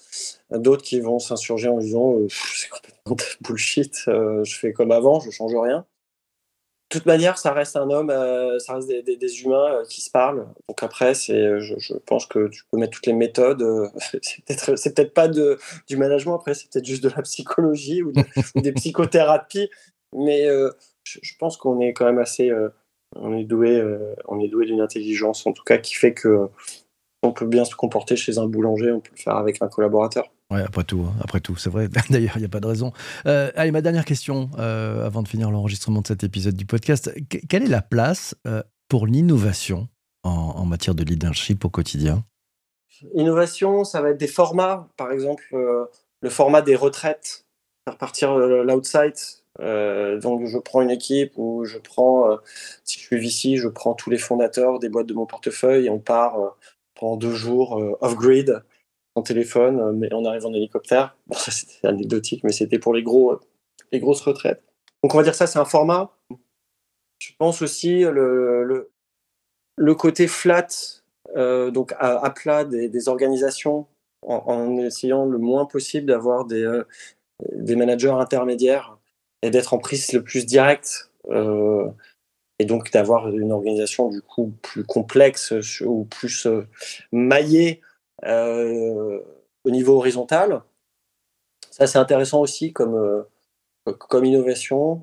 d'autres 0.51 0.83
qui 0.83 1.01
vont 1.01 1.19
s'insurger 1.19 1.67
en 1.67 1.79
disant 1.79 2.15
c'est 2.29 2.69
complètement 2.69 3.17
bullshit, 3.41 4.03
je 4.07 4.55
fais 4.57 4.71
comme 4.71 4.91
avant, 4.91 5.19
je 5.19 5.29
change 5.29 5.53
rien. 5.55 5.85
De 6.91 6.99
toute 6.99 7.07
manière, 7.07 7.37
ça 7.37 7.51
reste 7.51 7.75
un 7.75 7.89
homme, 7.89 8.09
ça 8.59 8.75
reste 8.75 8.87
des, 8.87 9.41
humains 9.41 9.81
qui 9.89 10.01
se 10.01 10.09
parlent. 10.09 10.47
Donc 10.69 10.83
après, 10.83 11.15
c'est, 11.15 11.59
je, 11.59 11.97
pense 12.05 12.27
que 12.27 12.47
tu 12.47 12.63
peux 12.71 12.77
mettre 12.77 12.93
toutes 12.93 13.07
les 13.07 13.13
méthodes. 13.13 13.65
c'est 14.21 14.45
peut-être, 14.45 14.75
c'est 14.77 14.95
peut-être 14.95 15.13
pas 15.13 15.27
de, 15.27 15.57
du 15.87 15.97
management. 15.97 16.35
Après, 16.35 16.53
c'est 16.53 16.69
peut-être 16.69 16.85
juste 16.85 17.03
de 17.03 17.09
la 17.09 17.23
psychologie 17.23 18.03
ou, 18.03 18.13
ou 18.55 18.61
des 18.61 18.71
psychothérapies. 18.71 19.69
Mais 20.13 20.47
je, 21.05 21.33
pense 21.39 21.57
qu'on 21.57 21.79
est 21.79 21.93
quand 21.93 22.05
même 22.05 22.19
assez, 22.19 22.49
euh, 22.49 22.69
on 23.15 23.35
est 23.37 23.43
doué, 23.43 23.79
euh, 23.79 24.15
on 24.27 24.39
est 24.39 24.47
doué 24.47 24.65
d'une 24.65 24.81
intelligence 24.81 25.45
en 25.47 25.53
tout 25.53 25.63
cas 25.63 25.77
qui 25.77 25.93
fait 25.93 26.13
que 26.13 26.49
on 27.23 27.31
peut 27.31 27.47
bien 27.47 27.65
se 27.65 27.75
comporter 27.75 28.15
chez 28.15 28.37
un 28.37 28.45
boulanger, 28.45 28.91
on 28.91 28.99
peut 28.99 29.11
le 29.15 29.21
faire 29.21 29.35
avec 29.35 29.61
un 29.61 29.67
collaborateur. 29.67 30.31
Ouais, 30.51 30.61
après 30.61 30.83
tout, 30.83 31.05
hein, 31.07 31.15
après 31.23 31.39
tout, 31.39 31.55
c'est 31.55 31.71
vrai. 31.71 31.87
D'ailleurs, 32.11 32.33
il 32.35 32.41
n'y 32.41 32.45
a 32.45 32.49
pas 32.49 32.59
de 32.59 32.67
raison. 32.67 32.91
Euh, 33.25 33.51
allez, 33.55 33.71
ma 33.71 33.81
dernière 33.81 34.05
question, 34.05 34.51
avant 34.57 35.23
de 35.23 35.27
finir 35.27 35.49
l'enregistrement 35.49 36.01
de 36.01 36.07
cet 36.07 36.23
épisode 36.23 36.55
du 36.55 36.67
podcast. 36.67 37.11
quelle 37.49 37.63
est 37.63 37.67
la 37.67 37.81
place 37.81 38.35
pour 38.89 39.07
l'innovation 39.07 39.87
en, 40.23 40.29
en, 40.29 40.65
matière 40.65 40.93
de 40.93 41.03
leadership 41.03 41.65
au 41.65 41.69
quotidien? 41.69 42.23
Innovation, 43.15 43.83
ça 43.83 44.01
va 44.01 44.11
être 44.11 44.19
des 44.19 44.27
formats, 44.27 44.87
par 44.95 45.11
exemple 45.11 45.55
le 46.25 46.29
format 46.31 46.61
des 46.61 46.75
retraites, 46.75 47.45
faire 47.87 47.97
partir 47.97 48.35
l'outside, 48.35 49.13
euh, 49.61 50.19
donc 50.19 50.45
je 50.45 50.57
prends 50.57 50.81
une 50.81 50.91
équipe 50.91 51.33
où 51.37 51.65
je 51.65 51.77
prends, 51.77 52.31
euh, 52.31 52.37
si 52.83 52.99
je 52.99 53.05
suis 53.05 53.17
VC, 53.17 53.57
je 53.57 53.67
prends 53.67 53.93
tous 53.93 54.09
les 54.09 54.17
fondateurs 54.17 54.79
des 54.79 54.89
boîtes 54.89 55.07
de 55.07 55.13
mon 55.13 55.25
portefeuille 55.25 55.85
et 55.85 55.89
on 55.89 55.99
part 55.99 56.39
euh, 56.39 56.49
pendant 56.95 57.17
deux 57.17 57.33
jours 57.33 57.97
off-grid 58.01 58.63
en 59.15 59.21
téléphone, 59.21 59.97
mais 59.97 60.09
on 60.13 60.25
arrive 60.25 60.45
en 60.45 60.53
hélicoptère. 60.53 61.17
Bon, 61.27 61.35
ça 61.35 61.51
c'était 61.51 61.87
anecdotique, 61.87 62.43
mais 62.43 62.51
c'était 62.51 62.79
pour 62.79 62.93
les, 62.93 63.03
gros, 63.03 63.39
les 63.91 63.99
grosses 63.99 64.21
retraites. 64.21 64.61
Donc 65.03 65.13
on 65.13 65.17
va 65.17 65.23
dire 65.23 65.35
ça, 65.35 65.47
c'est 65.47 65.59
un 65.59 65.65
format. 65.65 66.11
Je 67.19 67.31
pense 67.37 67.61
aussi 67.61 68.01
le, 68.01 68.89
côté 69.97 70.27
flat, 70.27 70.67
donc 71.35 71.93
à, 71.97 72.29
plat 72.29 72.65
des, 72.65 73.09
organisations, 73.09 73.87
en, 74.21 74.77
essayant 74.77 75.25
le 75.25 75.37
moins 75.37 75.65
possible 75.65 76.07
d'avoir 76.07 76.45
des 76.45 77.75
managers 77.75 78.09
intermédiaires 78.09 78.94
d'être 79.49 79.73
en 79.73 79.77
prise 79.77 80.13
le 80.13 80.23
plus 80.23 80.45
direct 80.45 81.09
euh, 81.29 81.89
et 82.59 82.65
donc 82.65 82.91
d'avoir 82.91 83.29
une 83.29 83.51
organisation 83.51 84.09
du 84.09 84.21
coup 84.21 84.53
plus 84.61 84.85
complexe 84.85 85.53
ou 85.81 86.05
plus 86.05 86.45
euh, 86.45 86.67
maillée 87.11 87.81
euh, 88.25 89.19
au 89.63 89.71
niveau 89.71 89.97
horizontal. 89.97 90.61
Ça 91.71 91.87
c'est 91.87 91.97
intéressant 91.97 92.41
aussi 92.41 92.71
comme, 92.71 93.25
innovation. 94.23 95.01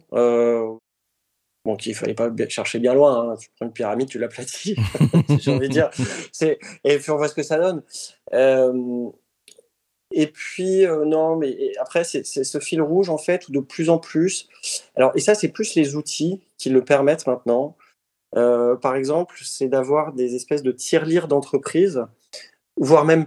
Bon, 1.64 1.76
il 1.86 1.94
fallait 1.94 2.14
pas 2.14 2.28
chercher 2.48 2.80
bien 2.80 2.92
loin. 2.92 3.30
Hein. 3.30 3.36
Tu 3.36 3.48
prends 3.54 3.66
une 3.66 3.72
pyramide, 3.72 4.08
tu 4.08 4.18
l'aplatis. 4.18 4.74
J'ai 5.38 5.52
envie 5.52 5.68
de 5.68 5.72
dire. 5.72 5.90
Et 6.82 6.98
puis 6.98 7.10
on 7.10 7.16
voit 7.16 7.28
ce 7.28 7.34
que 7.34 7.44
ça 7.44 7.58
donne. 7.58 7.82
Et 10.14 10.26
puis, 10.26 10.86
euh, 10.86 11.04
non, 11.04 11.36
mais 11.36 11.72
après, 11.80 12.04
c'est 12.04 12.24
ce 12.24 12.58
fil 12.58 12.82
rouge, 12.82 13.08
en 13.08 13.18
fait, 13.18 13.48
où 13.48 13.52
de 13.52 13.60
plus 13.60 13.90
en 13.90 13.98
plus. 13.98 14.48
Alors, 14.96 15.12
et 15.14 15.20
ça, 15.20 15.34
c'est 15.34 15.48
plus 15.48 15.74
les 15.74 15.96
outils 15.96 16.40
qui 16.58 16.70
le 16.70 16.84
permettent 16.84 17.26
maintenant. 17.26 17.76
par 18.32 18.96
exemple, 18.96 19.36
c'est 19.42 19.68
d'avoir 19.68 20.12
des 20.12 20.34
espèces 20.34 20.62
de 20.62 20.72
tiers-lire 20.72 21.28
d'entreprise, 21.28 22.04
voire 22.76 23.04
même 23.04 23.26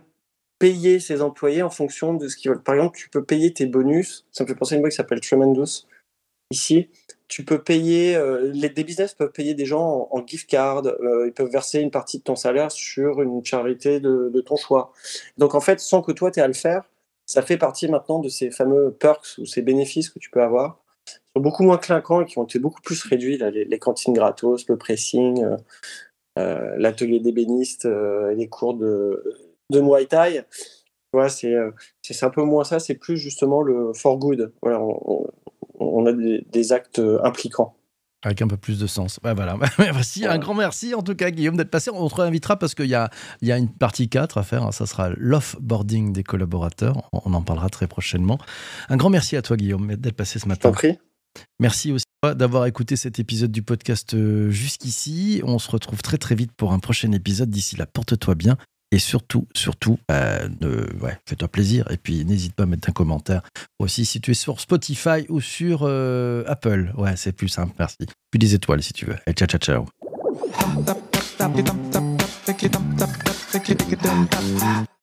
payer 0.59 0.99
ses 0.99 1.21
employés 1.21 1.61
en 1.61 1.69
fonction 1.69 2.13
de 2.13 2.27
ce 2.27 2.37
qu'ils 2.37 2.49
veulent. 2.49 2.63
Par 2.63 2.75
exemple, 2.75 2.97
tu 2.97 3.09
peux 3.09 3.23
payer 3.23 3.53
tes 3.53 3.65
bonus. 3.65 4.25
Ça 4.31 4.43
me 4.43 4.47
fait 4.47 4.55
penser 4.55 4.73
à 4.73 4.75
une 4.77 4.81
boîte 4.81 4.91
qui 4.91 4.97
s'appelle 4.97 5.19
Tremendous 5.19 5.85
ici. 6.55 6.89
Tu 7.27 7.43
peux 7.43 7.61
payer, 7.61 8.15
euh, 8.15 8.51
les, 8.53 8.69
des 8.69 8.83
business 8.83 9.13
peuvent 9.13 9.31
payer 9.31 9.55
des 9.55 9.65
gens 9.65 10.07
en, 10.11 10.25
gift 10.25 10.49
card, 10.49 10.85
euh, 10.85 11.25
ils 11.27 11.33
peuvent 11.33 11.49
verser 11.51 11.79
une 11.79 11.91
partie 11.91 12.19
de 12.19 12.23
ton 12.23 12.35
salaire 12.35 12.71
sur 12.71 13.21
une 13.21 13.43
charité 13.43 13.99
de, 13.99 14.41
ton 14.41 14.55
choix. 14.55 14.93
Donc 15.37 15.55
en 15.55 15.59
fait, 15.59 15.79
sans 15.79 16.01
que 16.01 16.11
toi 16.11 16.29
tu 16.31 16.39
aies 16.39 16.43
à 16.43 16.47
le 16.47 16.53
faire, 16.53 16.83
ça 17.25 17.41
fait 17.41 17.57
partie 17.57 17.87
maintenant 17.87 18.19
de 18.19 18.29
ces 18.29 18.51
fameux 18.51 18.91
perks 18.91 19.39
ou 19.39 19.45
ces 19.45 19.63
bénéfices 19.63 20.09
que 20.09 20.19
tu 20.19 20.29
peux 20.29 20.43
avoir, 20.43 20.79
qui 21.05 21.15
sont 21.35 21.41
beaucoup 21.41 21.63
moins 21.63 21.79
clinquants 21.79 22.21
et 22.21 22.25
qui 22.25 22.37
ont 22.37 22.43
été 22.43 22.59
beaucoup 22.59 22.81
plus 22.81 23.03
réduits, 23.03 23.39
les, 23.39 23.79
cantines 23.79 24.13
gratos, 24.13 24.67
le 24.67 24.77
pressing, 24.77 25.43
euh, 25.43 25.57
euh 26.37 26.75
l'atelier 26.77 27.19
d'ébéniste, 27.19 27.85
les 27.85 28.47
cours 28.47 28.75
de, 28.75 29.23
de 29.71 29.81
Muay 29.81 30.05
Thai. 30.05 30.43
Voilà, 31.11 31.29
c'est 31.29 31.55
un 32.21 32.29
peu 32.29 32.43
moins 32.43 32.65
ça, 32.65 32.79
c'est 32.79 32.95
plus 32.95 33.17
justement 33.17 33.63
le 33.63 33.93
for 33.93 34.17
good. 34.19 34.53
Voilà, 34.61 34.79
on 34.81 35.25
a 35.79 36.13
des, 36.13 36.73
actes 36.73 37.01
impliquants. 37.23 37.75
Avec 38.23 38.41
un 38.41 38.47
peu 38.47 38.57
plus 38.57 38.79
de 38.79 38.87
sens. 38.87 39.19
voilà. 39.21 39.57
Merci, 39.77 40.25
un 40.25 40.39
grand 40.39 40.55
merci 40.55 40.95
en 40.95 41.03
tout 41.03 41.13
cas, 41.13 41.29
Guillaume, 41.29 41.57
d'être 41.57 41.69
passé. 41.69 41.91
On 41.91 42.07
te 42.09 42.15
réinvitera 42.15 42.57
parce 42.57 42.73
qu'il 42.73 42.87
y 42.87 42.95
a, 42.95 43.11
il 43.41 43.47
y 43.47 43.51
a 43.51 43.57
une 43.57 43.69
partie 43.69 44.09
4 44.09 44.39
à 44.39 44.43
faire. 44.43 44.63
Hein. 44.63 44.71
Ça 44.71 44.87
sera 44.87 45.09
l'offboarding 45.15 46.11
des 46.11 46.23
collaborateurs. 46.23 47.07
On 47.13 47.35
en 47.35 47.43
parlera 47.43 47.69
très 47.69 47.85
prochainement. 47.87 48.39
Un 48.89 48.97
grand 48.97 49.11
merci 49.11 49.35
à 49.37 49.43
toi, 49.43 49.57
Guillaume, 49.57 49.95
d'être 49.95 50.15
passé 50.15 50.39
ce 50.39 50.47
matin. 50.47 50.71
prie. 50.71 50.97
Merci 51.59 51.91
aussi 51.91 52.05
d'avoir 52.23 52.65
écouté 52.65 52.95
cet 52.95 53.19
épisode 53.19 53.51
du 53.51 53.61
podcast 53.61 54.15
euh, 54.15 54.49
jusqu'ici. 54.49 55.41
On 55.43 55.59
se 55.59 55.69
retrouve 55.69 56.01
très 56.01 56.17
très 56.17 56.33
vite 56.33 56.51
pour 56.51 56.73
un 56.73 56.79
prochain 56.79 57.11
épisode. 57.11 57.51
D'ici 57.51 57.75
là, 57.75 57.85
porte-toi 57.85 58.33
bien 58.33 58.57
et 58.95 58.99
surtout, 58.99 59.45
surtout, 59.53 59.99
euh, 60.09 60.47
fais-toi 61.27 61.49
plaisir. 61.49 61.85
Et 61.91 61.97
puis, 61.97 62.23
n'hésite 62.23 62.53
pas 62.53 62.63
à 62.63 62.65
mettre 62.65 62.87
un 62.87 62.93
commentaire. 62.93 63.41
Aussi, 63.77 64.05
si 64.05 64.21
tu 64.21 64.31
es 64.31 64.33
sur 64.33 64.61
Spotify 64.61 65.25
ou 65.27 65.41
sur 65.41 65.81
euh, 65.81 66.45
Apple. 66.47 66.93
Ouais, 66.95 67.17
c'est 67.17 67.33
plus 67.33 67.49
simple, 67.49 67.73
merci. 67.77 67.97
Puis 68.31 68.39
des 68.39 68.55
étoiles 68.55 68.81
si 68.81 68.93
tu 68.93 69.05
veux. 69.05 69.17
Et 69.27 69.33
ciao, 69.33 69.49
ciao, 69.49 69.59
ciao. 69.59 69.85